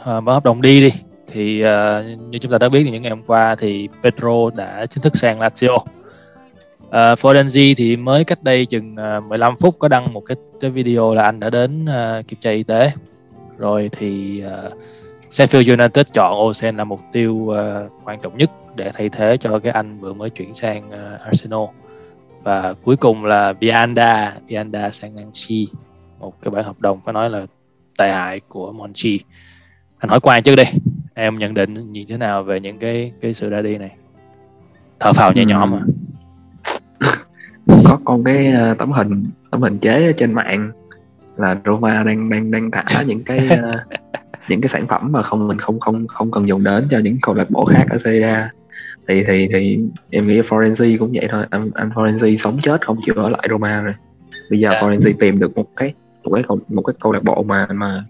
[0.00, 0.92] uh, hợp đồng đi đi.
[1.26, 4.86] Thì uh, như chúng ta đã biết thì những ngày hôm qua thì Pedro đã
[4.86, 5.74] chính thức sang Lazio.
[5.74, 10.70] Uh, Fodenzi thì mới cách đây chừng uh, 15 phút có đăng một cái, cái
[10.70, 12.92] video là anh đã đến uh, kiểm tra y tế.
[13.58, 14.72] Rồi thì uh,
[15.30, 17.56] Sheffield United chọn Olsen là mục tiêu uh,
[18.04, 21.64] quan trọng nhất để thay thế cho cái anh vừa mới chuyển sang uh, Arsenal.
[22.42, 25.68] Và cuối cùng là Bianda Bianda sang Nancy
[26.18, 27.46] một cái bản hợp đồng phải nói là
[27.98, 29.20] tài hại của Monchi.
[29.98, 30.64] Anh hỏi qua trước đi.
[31.14, 33.90] Em nhận định như thế nào về những cái cái sự ra đi này?
[35.00, 35.80] Thở phào nhẹ nhõm mà
[37.84, 40.72] có con cái uh, tấm hình tấm hình chế ở trên mạng
[41.36, 44.00] là Roma đang đang đang thả những cái uh,
[44.48, 47.16] những cái sản phẩm mà không mình không không không cần dùng đến cho những
[47.22, 48.50] câu lạc bộ khác ở Serie A
[49.08, 49.78] thì thì thì
[50.10, 51.44] em nghĩ Florenzi cũng vậy thôi.
[51.50, 53.94] Anh, anh Florenzi sống chết không chịu ở lại Roma rồi.
[54.50, 54.82] Bây giờ yeah.
[54.82, 54.88] Dạ.
[54.88, 58.04] Florenzi tìm được một cái một cái một cái câu lạc bộ mà mà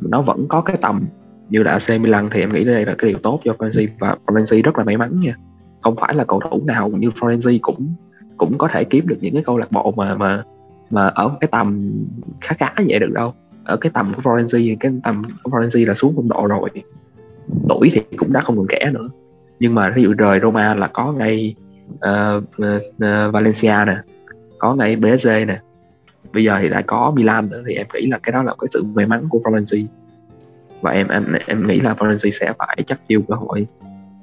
[0.00, 1.04] nó vẫn có cái tầm
[1.50, 4.16] như là AC Milan thì em nghĩ đây là cái điều tốt cho Florenzi và
[4.26, 5.36] Florenzi rất là may mắn nha.
[5.80, 7.94] Không phải là cầu thủ nào như Florenzi cũng
[8.36, 10.44] cũng có thể kiếm được những cái câu lạc bộ mà mà
[10.90, 11.92] mà ở cái tầm
[12.40, 13.34] khá khá vậy được đâu.
[13.64, 16.70] Ở cái tầm của Florenzi cái tầm của Florenzi là xuống phong độ rồi.
[17.68, 19.08] Tuổi thì cũng đã không còn trẻ nữa
[19.62, 21.54] nhưng mà ví dụ rời Roma là có ngay
[21.94, 23.96] uh, uh, Valencia nè
[24.58, 25.60] có ngay PSG nè.
[26.32, 28.68] Bây giờ thì đã có Milan nữa thì em nghĩ là cái đó là cái
[28.70, 29.84] sự may mắn của Florenzi.
[30.80, 33.66] Và em em em nghĩ là Florenzi sẽ phải chắc chiêu cơ hội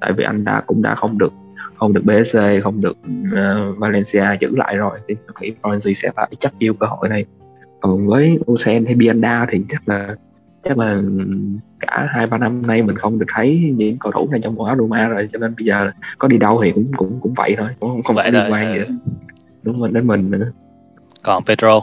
[0.00, 1.32] tại vì anh đã cũng đã không được
[1.76, 2.96] không được PSG không được
[3.32, 7.08] uh, Valencia giữ lại rồi thì em nghĩ Florenzi sẽ phải chắc chiêu cơ hội
[7.08, 7.24] này.
[7.80, 10.16] Còn với Osen hay Bianda thì chắc là
[10.64, 11.02] chắc là
[11.80, 14.64] cả hai ba năm nay mình không được thấy những cầu thủ này trong màu
[14.64, 17.54] áo Roma rồi cho nên bây giờ có đi đâu thì cũng cũng cũng vậy
[17.58, 18.80] thôi cũng không phải liên quan gì
[19.62, 20.52] đúng rồi đến mình nữa.
[21.22, 21.80] Còn Pedro?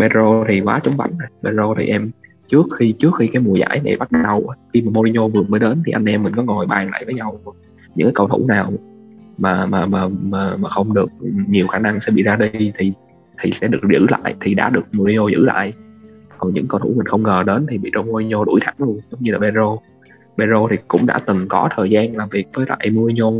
[0.00, 2.10] Pedro thì quá chống bánh rồi Pedro thì em
[2.46, 5.60] trước khi trước khi cái mùa giải này bắt đầu khi mà Mourinho vừa mới
[5.60, 7.40] đến thì anh em mình có ngồi bàn lại với nhau.
[7.94, 8.72] Những cái cầu thủ nào
[9.38, 11.10] mà mà mà mà, mà không được
[11.48, 12.92] nhiều khả năng sẽ bị ra đi thì
[13.42, 15.72] thì sẽ được giữ lại thì đã được Mourinho giữ lại
[16.40, 19.20] còn những cầu thủ mình không ngờ đến thì bị Mourinho đuổi thẳng luôn giống
[19.20, 19.76] như là Pedro
[20.38, 23.30] Pedro thì cũng đã từng có thời gian làm việc với lại Mourinho.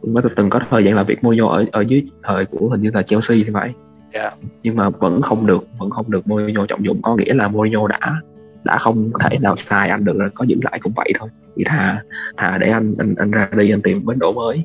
[0.00, 2.82] Cũng đã từng có thời gian làm việc Mourinho ở ở dưới thời của hình
[2.82, 3.74] như là Chelsea thì phải.
[4.12, 4.34] Yeah.
[4.62, 7.86] nhưng mà vẫn không được vẫn không được Mourinho trọng dụng có nghĩa là Mourinho
[7.86, 8.20] đã
[8.64, 11.28] đã không thể nào xài anh được rồi có giữ lại cũng vậy thôi.
[11.56, 12.02] Thì thà
[12.36, 14.62] thà để anh anh anh ra đi anh tìm bến đỗ mới.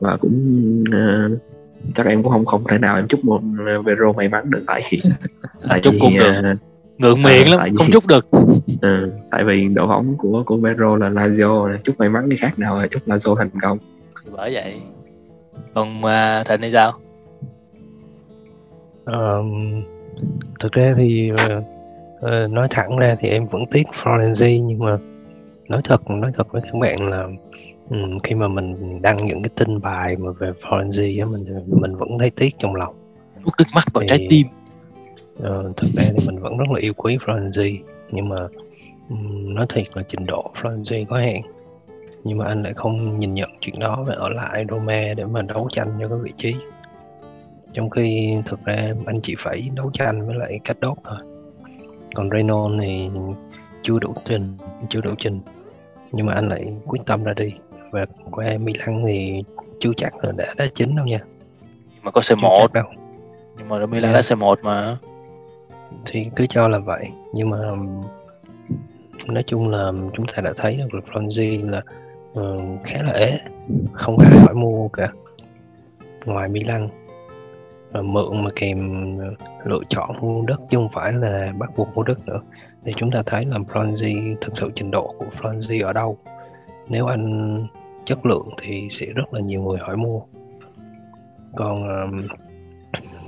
[0.00, 1.38] Và cũng uh,
[1.94, 3.40] chắc em cũng không không thể nào em chúc một
[3.84, 4.98] Vero may mắn được tại vì
[5.68, 6.32] tại chúc cũng được.
[6.42, 6.54] ờ,
[6.98, 8.26] ngượng miệng À, lắm vì- không chúc được.
[8.82, 12.58] Ờ, tại vì đội bóng của của Vero là Lazio chúc may mắn đi khác
[12.58, 13.78] nào là chúc Lazio thành công.
[14.36, 14.80] Bởi vậy
[15.74, 16.92] còn uh, thịnh thì sao?
[19.04, 19.42] Ờ,
[20.60, 21.30] thực ra thì
[22.20, 24.96] ờ, nói thẳng ra thì em vẫn tiếc Florenzi nhưng mà
[25.68, 27.28] nói thật nói thật với các bạn là
[27.92, 31.44] ừm, khi mà mình đăng những cái tin bài mà về Florenzi á mình
[31.80, 32.94] mình vẫn thấy tiếc trong lòng.
[33.44, 34.46] Nuốt nước mắt vào Thì- trái tim.
[35.40, 37.78] Ờ, thực ra thì mình vẫn rất là yêu quý Florenzi
[38.10, 38.36] nhưng mà
[39.08, 41.40] ừm, nói thiệt là trình độ Florenzi có hạn.
[42.24, 45.42] Nhưng mà anh lại không nhìn nhận chuyện đó và ở lại Roma để mà
[45.42, 46.54] đấu tranh cho cái vị trí.
[47.72, 51.16] Trong khi thực ra anh chỉ phải đấu tranh với lại cách đốt thôi.
[52.14, 53.08] Còn Renon thì
[53.82, 54.56] chưa đủ trình
[54.88, 55.40] chưa đủ trình.
[56.12, 57.52] Nhưng mà anh lại quyết tâm ra đi
[57.92, 59.42] và qua Milan thì
[59.80, 61.20] chưa chắc là đã đá chính đâu nha.
[62.02, 62.84] Mà có chưa C1 chắc đâu.
[63.58, 64.14] Nhưng mà Milan Yeah.
[64.28, 64.96] đã C1 mà.
[66.06, 67.10] Thì cứ cho là vậy.
[67.34, 67.58] Nhưng mà
[69.26, 71.82] nói chung là chúng ta đã thấy được là Flonzi là
[72.34, 73.40] ờ, khá là ế
[73.92, 75.08] không ai hỏi mua cả.
[76.24, 76.88] Ngoài Milan
[77.90, 81.88] Và mượn mà kèm ờ, lựa chọn mua đất chứ không phải là bắt buộc
[81.94, 82.40] mua đất nữa.
[82.84, 86.18] Thì chúng ta thấy là Flonzi thực sự trình độ của Flonzi ở đâu
[86.92, 87.66] nếu anh
[88.06, 90.20] chất lượng thì sẽ rất là nhiều người hỏi mua.
[91.56, 92.22] Còn um,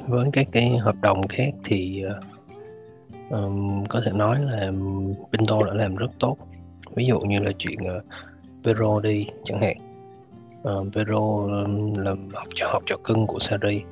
[0.06, 2.04] với các cái hợp đồng khác thì
[3.30, 3.50] ờ,
[3.88, 4.72] có thể nói là
[5.32, 6.36] Pinto đã làm rất tốt.
[6.94, 8.02] Ví dụ như là chuyện uh,
[8.64, 9.76] Pedro đi chẳng hạn.
[10.68, 11.46] Uh, Pedro
[11.96, 13.82] là học trò học trò cưng của Sarri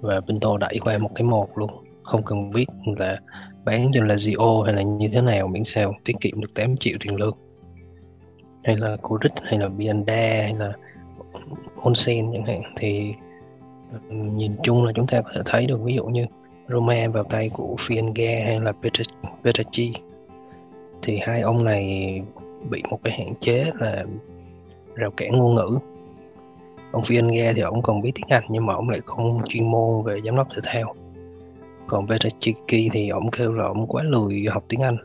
[0.00, 1.70] và Pinto đẩy qua một cái một luôn.
[2.02, 3.20] Không cần biết là
[3.64, 6.96] bán cho Lazio hay là như thế nào miễn sao tiết kiệm được 8 triệu
[7.00, 7.43] tiền lương
[8.64, 10.72] hay là Kuric hay là Bianda hay là
[11.82, 13.14] Onsen chẳng hạn, thì
[13.92, 16.26] ừ, nhìn chung là chúng ta có thể thấy được, ví dụ như
[16.68, 18.72] Roma vào tay của Fienga hay là
[19.44, 19.92] Petrachi
[21.02, 22.22] thì hai ông này
[22.70, 24.04] bị một cái hạn chế là
[24.94, 25.78] rào cản ngôn ngữ.
[26.92, 30.04] Ông Fienga thì ông còn biết tiếng Anh, nhưng mà ông lại không chuyên môn
[30.04, 30.94] về giám đốc thể thao.
[31.86, 34.96] Còn Petracchi thì ông kêu là ông quá lười học tiếng Anh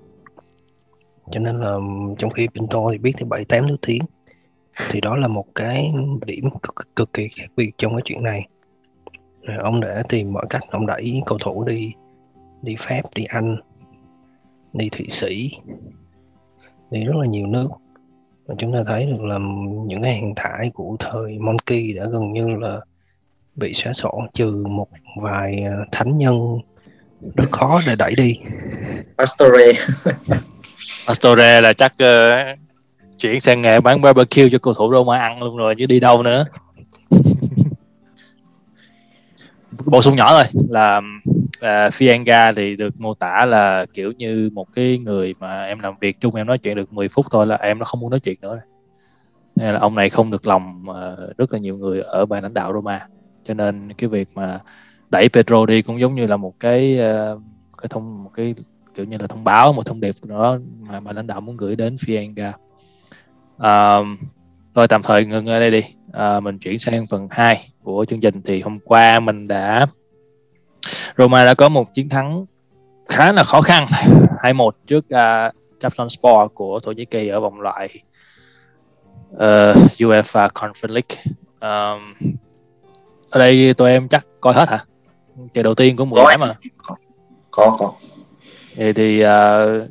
[1.32, 1.78] cho nên là
[2.18, 4.02] trong khi Pinto thì biết tới bảy tám thứ tiếng.
[4.90, 5.92] Thì đó là một cái
[6.26, 8.48] điểm cực, cực kỳ khác biệt trong cái chuyện này.
[9.42, 11.92] Rồi ông đã tìm mọi cách ông đẩy cầu thủ đi
[12.62, 13.56] đi Pháp đi Anh
[14.74, 15.52] đi Thụy Sĩ
[16.92, 17.70] đi rất là nhiều nước.
[18.46, 19.40] Và chúng ta thấy được là
[19.86, 22.80] những cái hàng thải của thời Monkey đã gần như là
[23.56, 24.88] bị xóa sổ trừ một
[25.22, 26.60] vài à, thánh nhân
[27.36, 28.40] rất khó để đẩy đi.
[29.18, 29.74] Pastore.
[31.10, 32.60] Pastore là chắc uh,
[33.20, 36.24] chuyển sang nghề bán barbecue cho cầu thủ Roma ăn luôn rồi chứ đi đâu
[36.24, 36.46] nữa.
[39.86, 44.68] Bổ sung nhỏ thôi là uh, Fienga thì được mô tả là kiểu như một
[44.74, 47.56] cái người mà em làm việc chung em nói chuyện được 10 phút thôi là
[47.56, 48.60] em nó không muốn nói chuyện nữa.
[49.56, 52.54] Nên là ông này không được lòng uh, rất là nhiều người ở ban lãnh
[52.54, 53.08] đạo Roma.
[53.44, 54.60] Cho nên cái việc mà
[55.10, 57.42] đẩy Pedro đi cũng giống như là một cái uh,
[57.78, 58.56] cái thông một cái
[59.00, 61.76] kiểu như là thông báo một thông điệp đó mà ban lãnh đạo muốn gửi
[61.76, 62.52] đến Fienga
[63.58, 63.98] à,
[64.76, 65.82] thôi tạm thời ngừng ở đây đi.
[66.14, 68.42] À, mình chuyển sang phần 2 của chương trình.
[68.46, 69.86] Thì hôm qua mình đã
[71.18, 72.46] Roma đã có một chiến thắng
[73.10, 73.88] khá là khó khăn.
[74.44, 77.90] 2-1 trước uh, Trabzonspor của Thổ Nhĩ Kỳ ở vòng loại
[79.34, 79.40] uh,
[79.98, 81.24] UEFA Conference League.
[81.60, 82.14] Um,
[83.30, 84.86] ở đây tụi em chắc coi hết hả?
[85.54, 86.56] Trận đầu tiên của mùa giải mà.
[87.52, 87.92] Có có
[88.80, 89.90] thì, thì uh,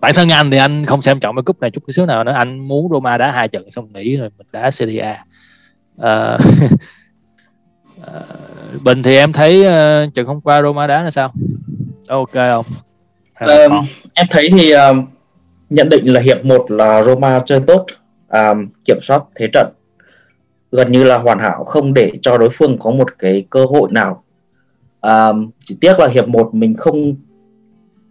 [0.00, 2.32] bản thân anh thì anh không xem trọng cái cúp này chút xíu nào nữa.
[2.32, 5.24] Anh muốn Roma đá hai trận xong nghỉ rồi mình đá Serie A.
[5.96, 6.38] Ờ,
[8.02, 8.22] ờ,
[8.82, 11.32] Bình thì em thấy uh, trận hôm qua Roma đá là sao?
[12.08, 12.66] Ok không?
[13.40, 13.84] Còn?
[14.14, 15.06] em thấy thì ờm,
[15.70, 17.86] nhận định là hiệp 1 là Roma chơi tốt
[18.28, 19.72] ờm, kiểm soát thế trận.
[20.72, 23.88] Gần như là hoàn hảo không để cho đối phương có một cái cơ hội
[23.92, 24.24] nào.
[25.00, 27.14] Ờm, chỉ tiếc là hiệp 1 mình không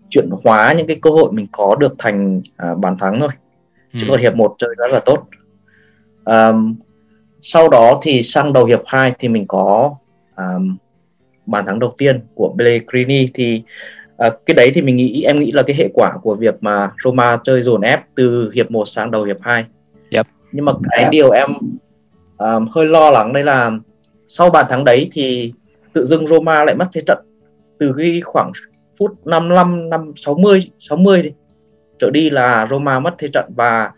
[0.10, 3.30] chuyển hóa những cái cơ hội mình có được thành à, bàn thắng thôi.
[3.94, 4.08] Chứ Ừ.
[4.10, 5.24] còn hiệp 1 chơi rất là tốt.
[6.24, 6.76] Ờm,
[7.42, 9.96] sau đó thì sang đầu hiệp 2 thì mình có
[10.36, 10.78] ờm,
[11.46, 13.64] bàn thắng đầu tiên của Pellegrini thì
[14.18, 16.92] à, cái đấy thì mình nghĩ em nghĩ là cái hệ quả của việc mà
[17.04, 19.66] Roma chơi dồn ép từ hiệp 1 sang đầu hiệp 2
[20.10, 20.28] yep.
[20.52, 21.50] nhưng mà cái điều em
[22.38, 23.72] um, hơi lo lắng đây là
[24.28, 25.54] sau bàn thắng đấy thì
[25.94, 27.18] tự dưng Roma lại mất thế trận.
[27.80, 28.52] Từ khi khoảng
[28.98, 31.32] phút 55 năm 60 60 đi.
[32.00, 33.92] Trở đi là Roma mất thế trận và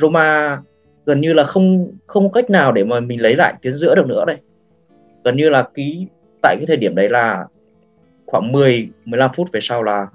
[0.00, 0.58] Roma
[1.06, 3.94] gần như là không không có cách nào để mà mình lấy lại tuyến giữa
[3.94, 4.36] được nữa đây.
[5.24, 6.06] Gần như là ký
[6.42, 7.44] tại cái thời điểm đấy là
[8.26, 10.06] khoảng 10 15 phút về sau là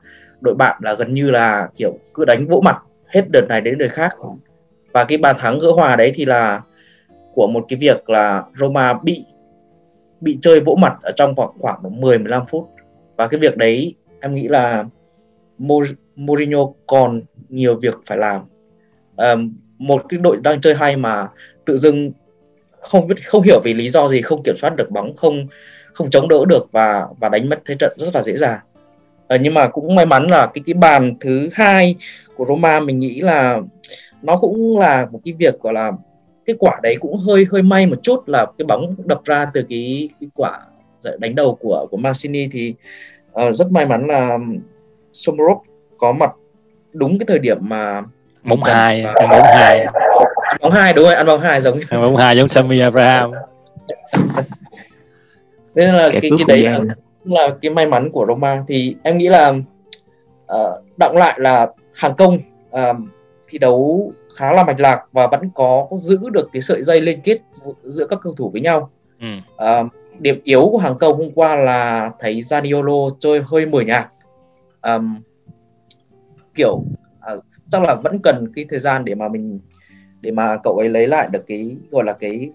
[0.41, 3.77] đội bạn là gần như là, kiểu, cứ đánh vỗ mặt hết đợt này đến
[3.77, 4.15] đợt khác.
[4.91, 6.61] Và cái bàn thắng gỡ hòa đấy thì là
[7.33, 9.23] của một cái việc là Roma bị
[10.21, 12.69] bị chơi vỗ mặt ở trong khoảng khoảng 10 15 phút.
[13.17, 14.85] Và cái việc đấy em nghĩ là
[16.15, 18.41] Mourinho còn nhiều việc phải làm.
[19.17, 21.27] Um, một cái đội đang chơi hay mà
[21.65, 22.11] tự dưng
[22.79, 25.47] không biết không hiểu vì lý do gì không kiểm soát được bóng không
[25.93, 28.59] không chống đỡ được và và đánh mất thế trận rất là dễ dàng.
[29.27, 31.95] À, nhưng mà cũng may mắn là cái cái bàn thứ hai
[32.35, 33.59] của Roma mình nghĩ là
[34.21, 35.91] nó cũng là một cái việc gọi là
[36.45, 39.65] cái quả đấy cũng hơi hơi may một chút là cái bóng đập ra từ
[39.69, 40.59] cái, cái quả
[41.19, 42.75] đánh đầu của của Mancini thì
[43.33, 44.37] uh, rất may mắn là
[45.13, 45.57] Somorov
[45.97, 46.31] có mặt
[46.93, 48.01] đúng cái thời điểm mà
[48.43, 49.87] bóng hai ăn bóng hai.
[50.61, 53.31] Bóng hai đúng rồi ăn bóng hai giống ăn bóng hai giống Sammy Abraham.
[55.75, 56.79] Nên là cái, cái, cái đấy là,
[57.23, 58.63] là cái may mắn của Roma.
[58.67, 62.37] Thì em nghĩ là uh, đọng lại là hàng công
[62.71, 62.97] uh,
[63.47, 67.21] thi đấu khá là mạch lạc và vẫn có giữ được cái sợi dây liên
[67.21, 67.39] kết
[67.83, 68.89] giữa các cầu thủ với nhau.
[69.19, 69.27] Ừ.
[69.55, 74.07] uh, điểm yếu của hàng công hôm qua là thấy Zaniolo chơi hơi mười nhạt
[74.81, 75.15] um,
[76.55, 76.73] kiểu
[77.35, 79.59] uh, chắc là vẫn cần cái thời gian để mà mình
[80.21, 82.49] để mà cậu ấy lấy lại được cái gọi là cái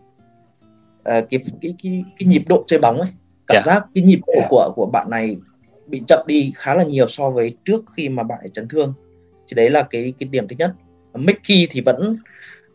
[0.99, 3.11] uh, cái, cái cái cái nhịp độ chơi bóng ấy
[3.47, 3.67] cảm yeah.
[3.67, 3.75] Dạ.
[3.75, 4.47] giác cái nhịp độ yeah.
[4.51, 5.37] của của bạn này
[5.87, 8.95] bị chậm đi khá là nhiều so với trước khi mà bạn ấy chấn thương
[9.49, 10.73] thì đấy là cái cái điểm thứ nhất
[11.15, 12.19] Mickey thì vẫn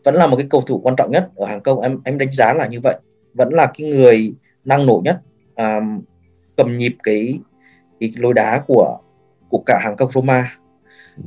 [0.04, 2.32] vẫn là một cái cầu thủ quan trọng nhất ở hàng công em em đánh
[2.32, 2.96] giá là như vậy
[3.34, 4.32] vẫn là cái người
[4.64, 5.20] năng nổ nhất.
[5.56, 6.00] Um,
[6.56, 7.38] cầm nhịp cái
[8.00, 8.98] cái lối đá của
[9.48, 10.58] của cả hàng công Roma.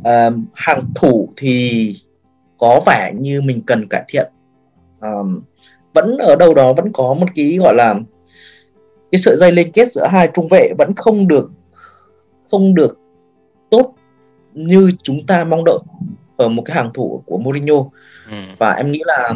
[0.03, 1.93] Um, hàng thủ thì
[2.57, 4.31] có vẻ như mình cần cải thiện.
[5.01, 5.41] Um,
[5.93, 7.95] vẫn ở đâu đó vẫn có một cái gọi là
[9.11, 11.51] cái sợi dây liên kết giữa hai trung vệ vẫn không được
[12.51, 12.97] không được
[13.69, 13.93] tốt
[14.53, 15.77] như chúng ta mong đợi
[16.37, 17.75] ở một cái hàng thủ của Mourinho.
[18.29, 18.37] Ừ.
[18.57, 19.33] và em nghĩ là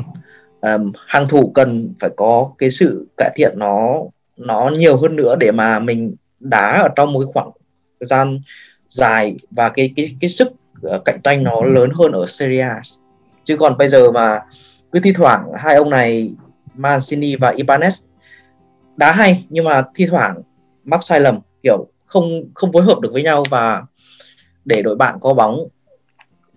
[0.62, 4.02] um, hàng thủ cần phải có cái sự cải thiện nó
[4.38, 7.52] nó nhiều hơn nữa để mà mình đá ở trong một cái khoảng
[8.00, 8.41] thời gian
[8.89, 12.82] dài và cái cái cái sức ờ, cạnh tranh nó lớn hơn ở Serie A.
[13.43, 14.39] Chứ còn bây giờ mà
[14.91, 16.34] cứ thi thoảng hai ông này
[16.76, 18.06] Mancini và Ibanez
[18.97, 20.41] đá hay nhưng mà thi thoảng
[20.84, 23.84] mắc sai lầm kiểu không không phối hợp được với nhau và
[24.65, 25.67] để đội bạn có bóng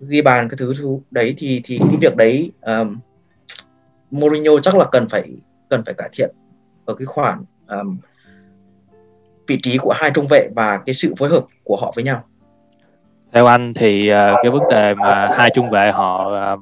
[0.01, 0.73] ghi bàn cái thứ
[1.11, 2.99] đấy thì thì cái việc đấy um,
[4.11, 5.31] Mourinho chắc là cần phải
[5.71, 6.31] cần phải cải thiện
[6.85, 7.39] ở cái khoản
[7.69, 7.99] um,
[9.47, 12.25] vị trí của hai trung vệ và cái sự phối hợp của họ với nhau.
[13.33, 16.61] Theo anh thì uh, cái vấn đề mà hai trung vệ họ uh,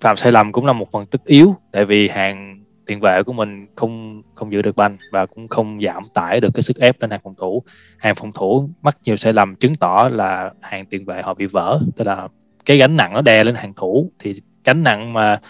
[0.00, 3.32] phạm sai lầm cũng là một phần tất yếu tại vì hàng tiền vệ của
[3.32, 7.00] mình không không giữ được banh và cũng không giảm tải được cái sức ép
[7.00, 7.62] lên hàng phòng thủ.
[7.98, 11.46] Hàng phòng thủ mắc nhiều sai lầm chứng tỏ là hàng tiền vệ họ bị
[11.46, 12.28] vỡ tức là
[12.64, 15.40] cái gánh nặng nó đè lên hàng thủ thì gánh nặng mà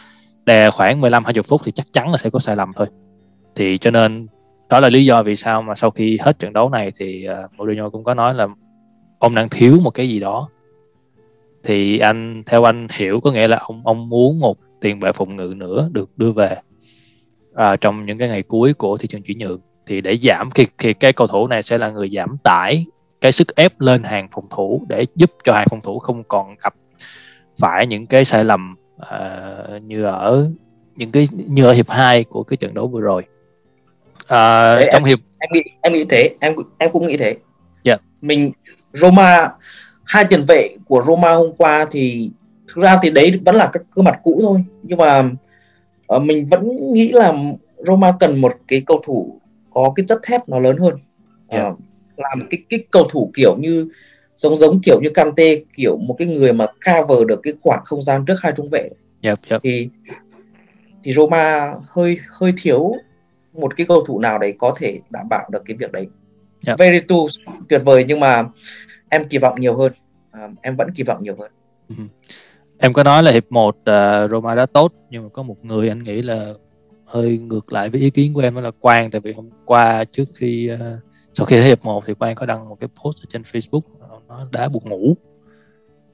[0.47, 2.87] đè khoảng 15 20 phút thì chắc chắn là sẽ có sai lầm thôi.
[3.55, 4.27] Thì cho nên
[4.69, 7.53] đó là lý do vì sao mà sau khi hết trận đấu này thì uh,
[7.55, 8.49] Mourinho cũng có nói là
[9.19, 10.49] ông đang thiếu một cái gì đó.
[11.65, 15.37] Thì anh theo anh hiểu có nghĩa là ông ông muốn một tiền vệ phụng
[15.37, 16.57] ngự nữa được đưa về
[17.55, 19.61] à, trong những cái ngày cuối của thị trường chuyển nhượng.
[19.87, 22.87] Thì để giảm thì, thì cái cầu thủ này sẽ là người giảm tải
[23.21, 26.55] cái sức ép lên hàng phòng thủ để giúp cho hàng phòng thủ không còn
[26.63, 26.75] gặp
[27.59, 30.51] phải những cái sai lầm uh, như ở
[30.97, 33.23] những cái như ở hiệp 2 của cái trận đấu vừa rồi
[34.27, 37.27] à, Đấy, trong em, hiệp em nghĩ em nghĩ thế em em cũng nghĩ thế
[37.27, 37.39] yeah.
[37.85, 37.97] Dạ.
[38.21, 38.53] mình
[38.93, 39.49] Roma
[40.05, 42.31] hai tiền vệ của Roma hôm qua thì
[42.69, 45.31] thực ra thì đấy vẫn là các cơ mặt cũ thôi nhưng mà
[46.17, 47.33] uh, mình vẫn nghĩ là
[47.87, 49.41] Roma cần một cái cầu thủ
[49.71, 50.95] có cái chất thép nó lớn hơn
[51.49, 51.73] yeah.
[51.73, 51.79] uh,
[52.17, 53.89] làm cái cái cầu thủ kiểu như
[54.37, 58.03] giống giống kiểu như Kante kiểu một cái người mà cover được cái khoảng không
[58.03, 58.91] gian trước hai trung vệ
[59.23, 59.61] yep, yep.
[59.65, 59.89] thì
[61.05, 62.93] thì Roma hơi hơi thiếu
[63.53, 66.07] một cái cầu thủ nào đấy có thể đảm bảo được cái việc đấy
[66.67, 66.79] yep.
[66.79, 67.27] Veritu
[67.69, 68.45] tuyệt vời nhưng mà
[69.09, 69.93] em kỳ vọng nhiều hơn
[70.31, 71.51] à, em vẫn kỳ vọng nhiều hơn
[71.89, 72.09] uh-huh.
[72.79, 75.65] em có nói là hiệp 1 uh, à, Roma đã tốt nhưng mà có một
[75.65, 76.53] người anh nghĩ là
[77.05, 80.05] hơi ngược lại với ý kiến của em đó là Quang tại vì hôm qua
[80.13, 80.81] trước khi uh,
[81.35, 83.81] sau khi thấy hiệp một thì Quang có đăng một cái post ở trên Facebook
[84.29, 85.17] nó đá buộc ngủ.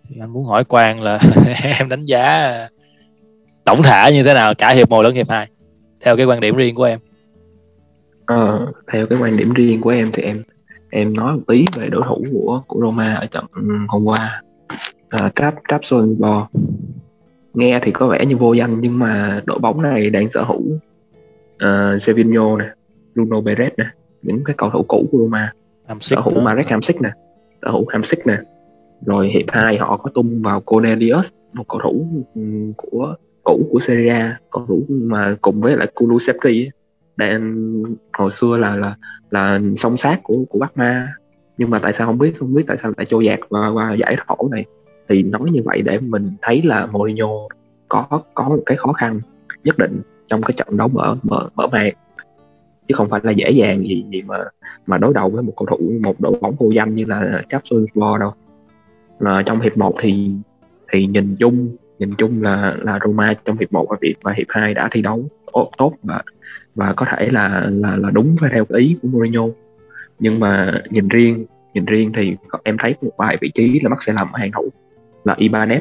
[0.09, 1.21] Thì anh muốn hỏi Quang là
[1.79, 2.69] em đánh giá
[3.65, 5.49] tổng thể như thế nào cả hiệp một lẫn hiệp hai?
[6.01, 6.99] Theo cái quan điểm riêng của em.
[8.27, 10.43] Ờ, theo cái quan điểm riêng của em thì em
[10.91, 13.45] em nói một tí về đối thủ của của Roma ở trận
[13.89, 14.43] hôm qua.
[15.11, 16.47] Là Trap Trabzonspor
[17.55, 20.63] nghe thì có vẻ như vô danh nhưng mà đội bóng này đang sở hữu
[21.55, 22.65] uh, Sevilla nè
[23.15, 23.85] Bruno Perez nè
[24.23, 25.53] những cái cầu thủ cũ của Roma.
[26.01, 27.11] Sở hữu Marek Hamsik nè
[27.71, 28.39] hữu Hamsik nè.
[29.07, 32.43] Rồi hiệp hai họ có tung vào Cornelius một cầu thủ ừ,
[32.77, 36.71] của cũ của Serie A cầu thủ mà cùng với lại Kulusevski
[37.17, 37.65] đang
[38.13, 38.97] hồi xưa là là
[39.31, 41.13] là song sát của của Bắc Ma.
[41.59, 43.95] Nhưng mà tại sao không biết không biết tại sao lại trôi dạt qua, qua
[43.95, 44.65] giải thổ này.
[45.09, 47.29] Thì nói như vậy để mình thấy là Mourinho
[47.89, 49.21] có có một cái khó khăn
[49.65, 51.93] nhất định trong cái trận đấu mở mở mở màn
[52.89, 54.37] chứ không phải là dễ dàng gì gì mà
[54.87, 58.19] mà đối đầu với một cầu thủ, một đội bóng vô danh như là Trabzonspor
[58.19, 58.33] đâu.
[59.19, 60.31] Là trong hiệp 1 thì
[60.93, 64.47] thì nhìn chung nhìn chung là là Roma trong hiệp 1 và hiệp và hiệp
[64.49, 65.25] 2 đã thi đấu
[65.79, 66.23] tốt và
[66.75, 69.43] và có thể là là là đúng với theo ý của Mourinho.
[70.19, 74.03] Nhưng mà nhìn riêng nhìn riêng thì em thấy một vài vị trí là mắc
[74.03, 74.69] sẽ làm hàng thủ
[75.25, 75.81] là Ibanez.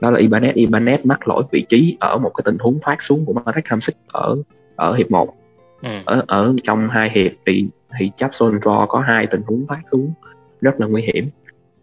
[0.00, 3.24] Đó là Ibanez Ibanez mắc lỗi vị trí ở một cái tình huống thoát xuống
[3.24, 4.36] của Marek Hamsik ở
[4.76, 5.34] ở hiệp 1
[5.82, 5.88] ừ.
[6.04, 7.66] ở ở trong hai hiệp thì
[7.98, 10.12] thì chấp Raw có hai tình huống thoát xuống
[10.60, 11.28] rất là nguy hiểm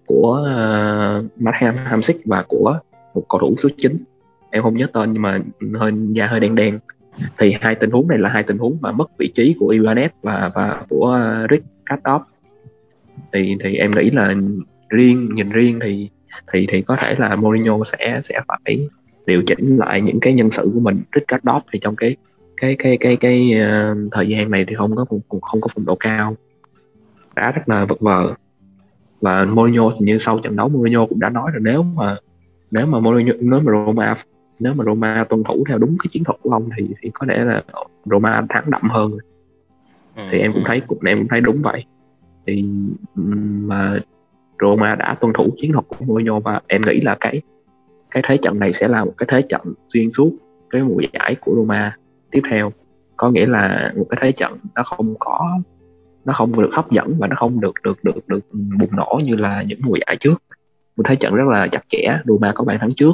[0.06, 2.80] của uh, Markham Hamsik và của
[3.14, 3.98] một cầu thủ số 9
[4.54, 5.40] em không nhớ tên nhưng mà
[5.80, 6.80] hơi da hơi đen đen.
[7.38, 10.10] Thì hai tình huống này là hai tình huống mà mất vị trí của Ibanez
[10.22, 11.20] và và của
[11.52, 12.22] Rick Katop
[13.34, 14.34] thì thì em nghĩ là
[14.90, 16.10] riêng nhìn riêng thì
[16.54, 18.90] thì thì có thể là Mourinho sẽ sẽ phải
[19.26, 21.02] điều chỉnh lại những cái nhân sự của mình.
[21.16, 22.16] Rick Katop thì trong cái
[22.58, 25.06] cái cái cái cái uh, thời gian này thì không có
[25.42, 26.36] không có phong độ cao.
[27.36, 28.34] Đã rất là vật vờ.
[29.22, 32.18] Và Mourinho thì như sau trận đấu Mourinho cũng đã nói rồi nếu mà
[32.72, 34.18] nếu mà Mourinho nếu mà Roma
[34.60, 37.26] nếu mà Roma tuân thủ theo đúng cái chiến thuật của ông thì thì có
[37.26, 37.64] lẽ là
[38.06, 39.12] Roma thắng đậm hơn.
[40.16, 40.24] Ừ.
[40.32, 41.86] thì em cũng thấy cũng em cũng thấy đúng vậy.
[42.48, 42.66] Thì
[43.66, 43.90] mà
[44.62, 47.42] Roma đã tuân thủ chiến thuật của Mourinho và em nghĩ là cái
[48.12, 49.62] cái thế trận này sẽ là một cái thế trận
[49.94, 50.32] xuyên suốt
[50.70, 51.98] cái mùa giải của Roma
[52.34, 52.72] tiếp theo.
[53.18, 55.60] Có nghĩa là một cái thế trận nó không có,
[56.26, 59.36] nó không được hấp dẫn và nó không được được được được bùng nổ như
[59.36, 60.44] là những mùa giải trước.
[60.98, 63.14] Một thế trận rất là chặt chẽ Roma có bàn thắng trước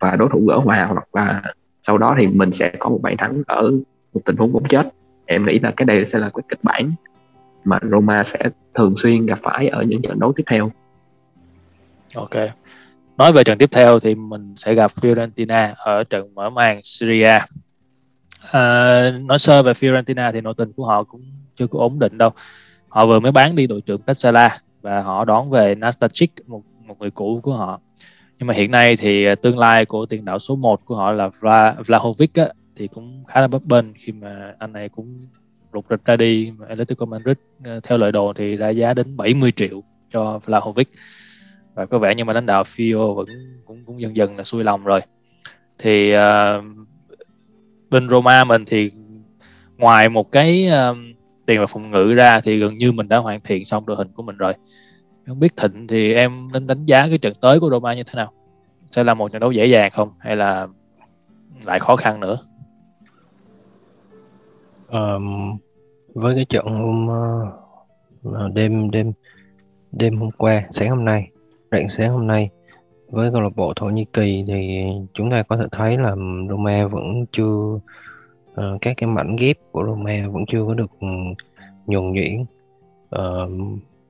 [0.00, 1.42] và đối thủ gỡ hòa hoặc là
[1.82, 3.70] sau đó thì mình sẽ có một bàn thắng ở
[4.14, 4.88] một tình huống bóng chết.
[5.26, 6.92] Em nghĩ là cái đây sẽ là cái kịch bản
[7.64, 8.38] mà Roma sẽ
[8.74, 10.70] thường xuyên gặp phải ở những trận đấu tiếp theo.
[12.14, 12.34] Ok.
[13.18, 17.38] Nói về trận tiếp theo thì mình sẽ gặp Fiorentina ở trận mở màn Syria
[18.50, 21.22] à, nói sơ về Fiorentina thì nội tình của họ cũng
[21.56, 22.30] chưa có ổn định đâu.
[22.88, 24.50] Họ vừa mới bán đi đội trưởng Petzela
[24.82, 27.80] và họ đón về Nastasic một một người cũ của họ.
[28.38, 31.12] Nhưng mà hiện nay thì ờ, tương lai của tiền đạo số 1 của họ
[31.12, 35.26] là Vla, Vlahovic á, thì cũng khá là bấp bênh khi mà anh này cũng
[35.72, 36.52] lục rịch ra đi.
[36.68, 40.88] Atletico Madrid ờ, theo lời đồn thì ra giá đến 70 triệu cho Vlahovic
[41.74, 43.26] và có vẻ như mà lãnh đạo Fio vẫn
[43.64, 45.00] cũng cũng dần dần là xuôi lòng rồi.
[45.78, 46.64] Thì uh,
[47.90, 48.90] bên Roma mình thì
[49.78, 51.12] ngoài một cái um,
[51.46, 54.08] tiền và phòng ngự ra thì gần như mình đã hoàn thiện xong đội hình
[54.14, 54.54] của mình rồi.
[55.26, 58.12] Không biết Thịnh thì em nên đánh giá cái trận tới của Roma như thế
[58.14, 58.32] nào?
[58.90, 60.12] Sẽ là một trận đấu dễ dàng không?
[60.18, 60.68] Hay là
[61.64, 62.38] lại khó khăn nữa?
[64.88, 65.56] Um,
[66.14, 69.12] với cái trận hôm uh, đêm đêm
[69.92, 71.30] đêm hôm qua sáng hôm nay
[71.70, 72.50] rạng sáng hôm nay
[73.10, 76.10] với câu lạc bộ Thổ Nhĩ Kỳ thì chúng ta có thể thấy là
[76.48, 77.78] Roma vẫn chưa
[78.60, 81.06] uh, các cái mảnh ghép của Roma vẫn chưa có được ừ,
[81.86, 82.44] nhuần nhuyễn.
[83.16, 83.50] Uh,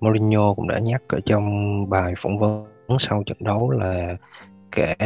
[0.00, 2.66] Mourinho cũng đã nhắc ở trong bài phỏng vấn
[2.98, 4.16] sau trận đấu là
[4.72, 4.96] cả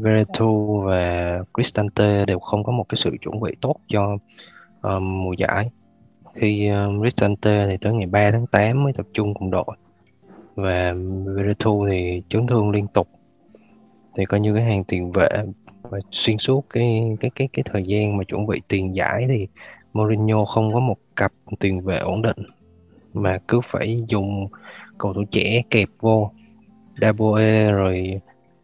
[0.00, 4.16] Veretu và Cristante đều không có một cái sự chuẩn bị tốt cho
[4.82, 5.70] um, mùa giải.
[6.34, 9.76] Khi um, Cristante thì tới ngày 3 tháng 8 mới tập trung cùng đội
[10.54, 10.94] và
[11.26, 13.08] Veretout thì chấn thương liên tục
[14.16, 15.28] thì coi như cái hàng tiền vệ
[15.82, 19.46] và xuyên suốt cái cái cái cái thời gian mà chuẩn bị tiền giải thì
[19.92, 22.36] Mourinho không có một cặp tiền vệ ổn định.
[23.14, 24.48] Mà cứ phải dùng
[24.98, 26.30] cầu thủ trẻ kẹp vô.
[27.00, 28.20] Daboe rồi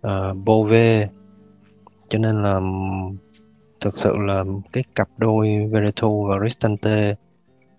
[0.06, 1.08] uh, Bove.
[2.08, 2.60] Cho nên là
[3.80, 7.14] thực sự là cái cặp đôi Veretout và Cristante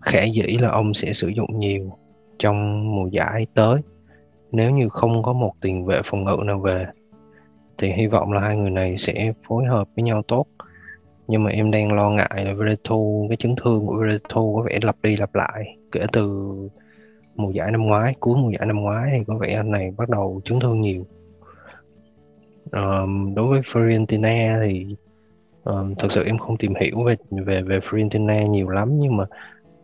[0.00, 1.92] khả dĩ là ông sẽ sử dụng nhiều
[2.38, 3.80] trong mùa giải tới.
[4.52, 6.86] Nếu như không có một tiền vệ phòng ngự nào về
[7.80, 10.46] thì hy vọng là hai người này sẽ phối hợp với nhau tốt.
[11.28, 14.78] Nhưng mà em đang lo ngại là Veretu cái chấn thương của Veretu có vẻ
[14.82, 15.76] lặp đi lặp lại.
[15.92, 16.54] Kể từ
[17.36, 20.08] mùa giải năm ngoái cuối mùa giải năm ngoái thì có vẻ anh này bắt
[20.08, 21.06] đầu chấn thương nhiều.
[22.72, 24.96] Um, đối với Fiorentina thì
[25.64, 29.00] um, thật sự em không tìm hiểu về về về Fiorentina nhiều lắm.
[29.00, 29.24] Nhưng mà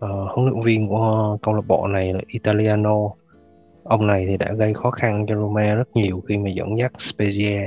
[0.04, 2.96] uh, huấn luyện viên của câu lạc bộ này là Italiano.
[3.84, 6.92] Ông này thì đã gây khó khăn cho Roma rất nhiều khi mà dẫn dắt
[6.98, 7.66] Spezia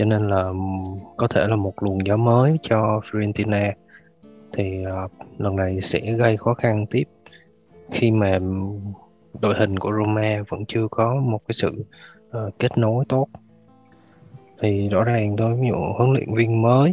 [0.00, 0.54] cho nên là ừ,
[1.16, 3.72] có thể là một luồng gió mới cho Fiorentina.
[4.52, 7.04] Thì uh, lần này sẽ gây khó khăn tiếp
[7.90, 8.38] khi mà
[9.40, 11.84] đội hình của Roma vẫn chưa có một cái sự
[12.28, 13.26] uh, kết nối tốt.
[14.60, 16.92] Thì rõ ràng thôi ví dụ huấn luyện viên mới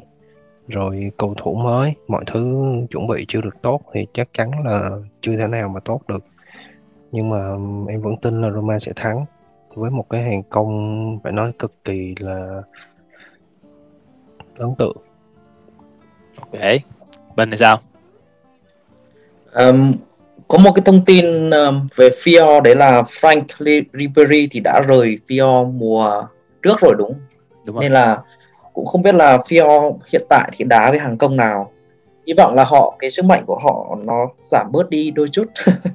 [0.67, 4.91] rồi cầu thủ mới mọi thứ chuẩn bị chưa được tốt thì chắc chắn là
[5.21, 6.23] chưa thể nào mà tốt được.
[7.11, 9.25] Nhưng mà ừ, em vẫn tin là Roma sẽ thắng.
[9.75, 12.61] Với một cái hàng công phải nói cực kỳ là
[14.57, 14.97] ấn tượng.
[16.39, 16.61] Ok
[17.37, 17.79] bên này sao?
[19.53, 19.93] Um,
[20.47, 23.43] có một cái thông tin um, về Fio đấy là Frank
[23.93, 26.23] Ribery thì đã rời Fio mùa
[26.63, 27.13] trước rồi đúng,
[27.63, 27.83] đúng rồi.
[27.83, 28.21] nên là
[28.73, 31.71] cũng không biết là Fio hiện tại thì đá với hàng công nào.
[32.27, 35.45] Hy vọng là họ cái sức mạnh của họ nó giảm bớt đi đôi chút.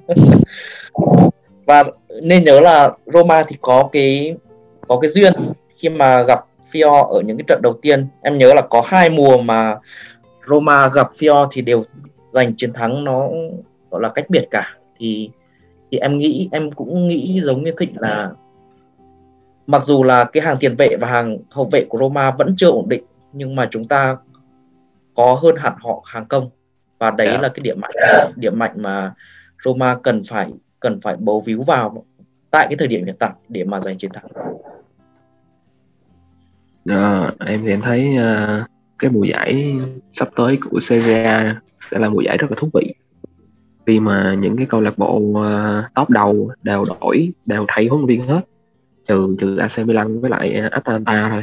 [1.67, 1.85] Và
[2.23, 4.37] nên nhớ là Roma thì có cái
[4.89, 5.33] có cái duyên
[5.77, 9.11] khi mà gặp Fio ở những cái trận đầu tiên em nhớ là có hai
[9.11, 9.77] mùa mà
[10.49, 11.85] Roma gặp Fio thì đều
[12.33, 13.29] giành chiến thắng nó
[13.91, 15.31] gọi là cách biệt cả thì
[15.91, 18.31] thì em nghĩ em cũng nghĩ giống như Thịnh là
[19.67, 22.71] mặc dù là cái hàng tiền vệ và hàng hậu vệ của Roma vẫn chưa
[22.71, 24.17] ổn định nhưng mà chúng ta
[25.15, 26.51] có hơn hẳn họ hàng công
[26.99, 27.39] và đấy yeah.
[27.39, 27.43] Dạ.
[27.43, 27.93] là cái điểm mạnh
[28.37, 29.13] điểm mạnh mà
[29.65, 32.05] Roma cần phải cần phải bấu víu vào
[32.51, 34.27] tại cái thời điểm hiện tại để mà giành chiến thắng.
[36.87, 38.67] À, em thì em thấy uh,
[38.99, 39.77] cái mùa giải
[40.11, 41.61] sắp tới của Serie A
[41.91, 42.95] sẽ là mùa giải rất là thú vị.
[43.87, 48.05] Khi mà những cái câu lạc bộ uh, top đầu đều đổi đều thay huấn
[48.07, 48.41] luyện viên hết
[49.09, 51.43] trừ trừ AC Milan với lại Atalanta thôi.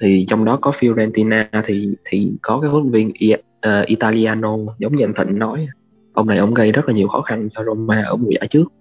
[0.00, 4.96] Thì trong đó có Fiorentina thì thì có cái huấn luyện viên uh, Italiano giống
[4.96, 5.66] như anh Thịnh nói.
[6.12, 8.72] Ông này ông gây rất là nhiều khó khăn cho Roma ở mùa giải trước.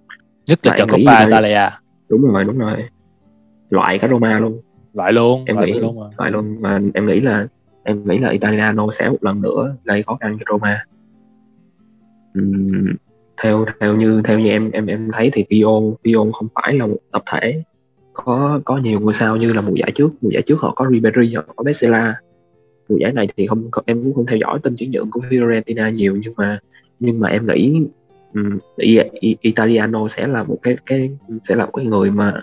[0.47, 1.69] Nhất là trận Coppa Italia.
[2.09, 2.83] Đúng rồi đúng rồi.
[3.69, 4.61] Loại cả Roma luôn
[4.95, 6.05] loại luôn em loại nghĩ luôn mà.
[6.17, 6.61] loại luôn.
[6.61, 7.47] Mà em nghĩ là
[7.83, 10.85] em nghĩ là Italiano sẽ một lần nữa gây khó khăn cho Roma.
[12.39, 12.95] Uhm,
[13.43, 16.87] theo theo như theo như em em em thấy thì Pion Pion không phải là
[16.87, 17.63] một tập thể
[18.13, 20.09] có có nhiều ngôi sao như là mùa giải trước.
[20.21, 22.15] Mùa giải trước họ có Ribery họ có Bessela
[22.89, 25.91] mùa giải này thì không em cũng không theo dõi tên chuyển nhượng của Fiorentina
[25.91, 26.59] nhiều nhưng mà
[26.99, 27.81] nhưng mà em nghĩ
[28.33, 28.57] um,
[29.41, 31.09] Italiano sẽ là một cái cái
[31.43, 32.41] sẽ là một cái người mà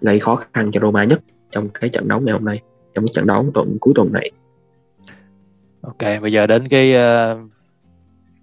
[0.00, 1.20] gây khó khăn cho Roma nhất
[1.50, 2.60] trong cái trận đấu ngày hôm nay
[2.94, 4.30] trong cái trận đấu tuần cuối tuần này.
[5.80, 7.50] Ok bây giờ đến cái uh,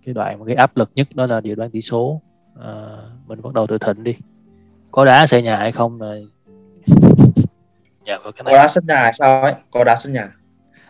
[0.05, 2.21] cái đoạn cái áp lực nhất đó là dự đoán tỷ số.
[2.59, 2.63] Uh,
[3.27, 4.15] mình bắt đầu từ thịnh đi.
[4.91, 6.27] Có đá xây nhà hay không rồi?
[8.07, 8.51] Dạ, có, cái này.
[8.51, 9.53] có đá sân nhà hay sao ấy?
[9.71, 10.31] Có đá sân nhà.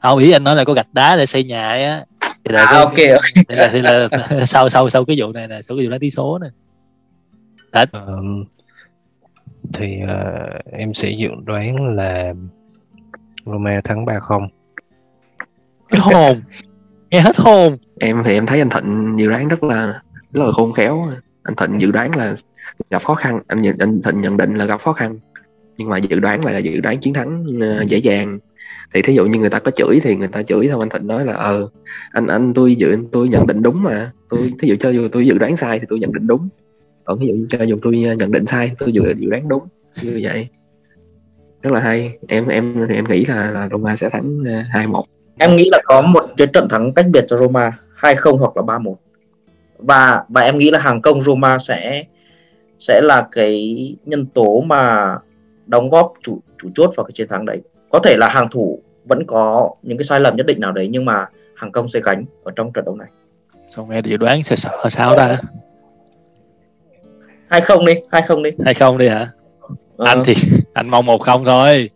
[0.01, 2.05] Không ý anh nói là có gạch đá để xây nhà ấy á.
[2.21, 3.45] Thì là à, cái, ok ok.
[3.49, 4.09] thì là, thì là
[4.45, 6.49] sau sau sau cái vụ này là sau cái vụ đoán tỷ số này.
[7.91, 8.45] Um,
[9.73, 12.33] thì uh, em sẽ dự đoán là
[13.45, 14.47] Roma thắng 3-0
[15.91, 16.41] hết hồn
[17.11, 20.01] nghe hết hồn em thì em thấy anh Thịnh dự đoán rất là
[20.33, 21.05] rất là khôn khéo.
[21.43, 22.35] Anh Thịnh dự đoán là
[22.89, 25.19] gặp khó khăn anh anh Thịnh nhận định là gặp khó khăn
[25.77, 28.39] nhưng mà dự đoán là dự đoán chiến thắng uh, dễ dàng.
[28.93, 31.07] Thì thí dụ như người ta có chửi thì người ta chửi xong anh Thịnh
[31.07, 31.69] nói là ờ
[32.11, 34.11] anh anh tôi dự tôi nhận định đúng mà.
[34.29, 36.49] Tôi thí dụ cho dù tôi dự đoán sai thì tôi nhận định đúng
[37.07, 39.67] còn ví dụ cho dù tôi nhận định sai tôi dự dự đoán đúng
[40.01, 40.47] như vậy.
[41.61, 42.17] Rất là hay.
[42.27, 45.05] Em em thì em nghĩ là là Roma sẽ thắng ờ, hai một.
[45.39, 48.57] Em nghĩ là có một cái trận thắng cách biệt cho Roma hai không hoặc
[48.57, 48.97] là ba một.
[49.77, 52.03] Và và em nghĩ là hàng công Roma sẽ
[52.79, 55.15] sẽ là cái nhân tố mà
[55.65, 57.61] đóng góp chủ chủ chốt vào cái chiến thắng đấy.
[57.89, 60.87] Có thể là hàng thủ vẫn có những cái sai lầm nhất định nào đấy
[60.91, 63.07] nhưng mà hàng công sẽ gánh ở trong trận đấu này.
[63.69, 65.37] Xong nghe dự đoán sẽ sợ sao ta
[67.49, 68.51] hai không đi hai không đi.
[68.65, 69.27] Hai không đi hả?
[69.97, 70.05] Ờ.
[70.05, 70.33] anh thì
[70.73, 71.89] anh mong một không thôi.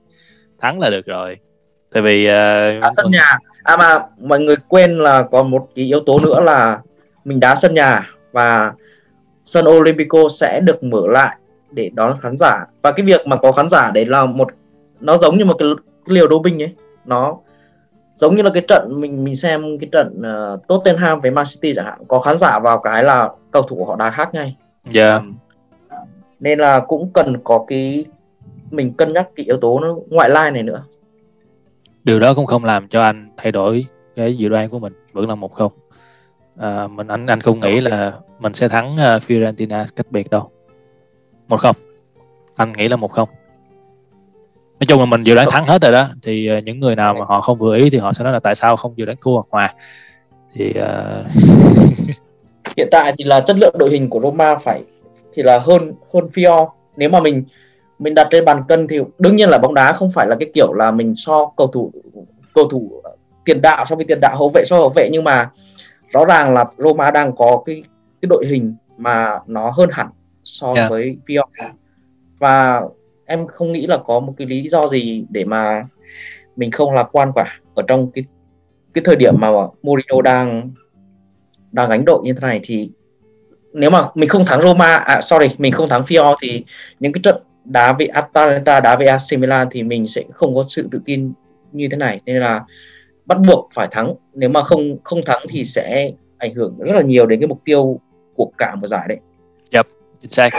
[0.60, 1.38] Thắng là được rồi.
[1.94, 3.38] Tại vì uh, đá sân nhà.
[3.64, 6.80] À mà mọi người quên là còn một cái yếu tố nữa là
[7.26, 8.74] mình đá sân nhà và
[9.46, 11.38] sân Olympico sẽ được mở lại
[11.72, 12.66] để đón khán giả.
[12.82, 14.48] Và cái việc mà có khán giả đấy là một
[15.00, 15.68] nó giống như một cái
[16.06, 16.76] liều đô binh ấy.
[17.06, 17.38] Nó
[18.16, 20.22] giống như là cái trận mình mình xem cái trận
[20.54, 22.00] uh, Tottenham với Man City chẳng hạn.
[22.08, 24.56] Có khán giả vào cái là cầu thủ của họ đá khác ngay.
[24.92, 25.12] Dạ.
[25.12, 25.22] Yeah.
[26.42, 28.06] Nên là cũng cần có cái
[28.72, 30.84] mình cân nhắc cái yếu tố ngoại lai này nữa.
[32.04, 33.86] Điều đó cũng không làm cho anh thay đổi
[34.16, 35.72] cái dự đoán của mình vẫn là một không.
[36.58, 40.50] À, mình anh anh không nghĩ là mình sẽ thắng uh, Fiorentina cách biệt đâu.
[41.48, 41.76] Một không.
[42.56, 43.30] Anh nghĩ là một không.
[44.80, 47.14] Nói chung là mình dự đoán thắng hết rồi đó thì uh, những người nào
[47.14, 49.18] mà họ không vừa ý thì họ sẽ nói là tại sao không dự đoán
[49.22, 49.74] thua hoặc hòa.
[50.54, 51.26] Thì uh...
[52.78, 54.82] hiện tại thì là chất lượng đội hình của Roma phải
[55.34, 56.68] thì là hơn hơn Fior.
[56.98, 57.44] Nếu mà mình
[58.00, 60.52] mình đặt lên bàn cân thì đương nhiên là bóng đá không phải là cái
[60.54, 61.92] kiểu là mình so cầu thủ
[62.54, 63.02] cầu thủ
[63.46, 65.50] tiền đạo so với tiền đạo hậu vệ so với hậu vệ nhưng mà
[66.10, 67.84] rõ ràng là Roma đang có cái
[68.22, 70.08] cái đội hình mà nó hơn hẳn
[70.44, 70.90] so yeah.
[70.90, 71.44] với Fior.
[72.40, 72.82] Và
[73.26, 75.86] em không nghĩ là có một cái lý do gì để mà
[76.56, 77.60] mình không lạc quan cả.
[77.76, 78.24] Ở trong cái
[78.94, 79.48] cái thời điểm mà
[79.84, 80.72] Mourinho đang
[81.72, 82.92] đang gánh đội như thế này thì
[83.74, 86.66] nếu mà mình không thắng Roma à sorry mình không thắng Fior thì
[87.00, 90.64] những cái trận đá với Atalanta đá với AC Milan thì mình sẽ không có
[90.68, 91.34] sự tự tin
[91.72, 92.62] như thế này nên là
[93.26, 97.02] bắt buộc phải thắng nếu mà không không thắng thì sẽ ảnh hưởng rất là
[97.02, 98.00] nhiều đến cái mục tiêu
[98.36, 99.18] của cả một giải đấy.
[99.72, 99.88] Yep,
[100.22, 100.50] chính xác.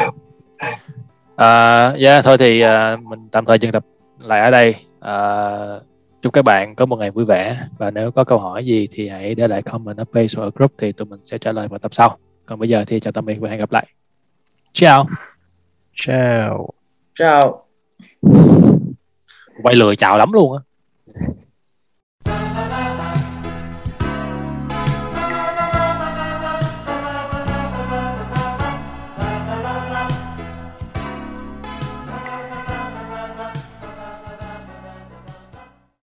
[1.36, 3.84] À, uh, yeah, thôi thì uh, mình tạm thời dừng tập
[4.18, 4.74] lại ở đây.
[4.98, 5.82] Uh,
[6.22, 9.08] chúc các bạn có một ngày vui vẻ và nếu có câu hỏi gì thì
[9.08, 11.78] hãy để lại comment ở page hoặc group thì tụi mình sẽ trả lời vào
[11.78, 12.18] tập sau.
[12.46, 13.86] Còn bây giờ thì chào tạm biệt và hẹn gặp lại.
[14.72, 15.08] Ciao.
[15.94, 16.68] Ciao.
[17.14, 17.66] Ciao.
[19.62, 20.62] Quay lười chào lắm luôn á.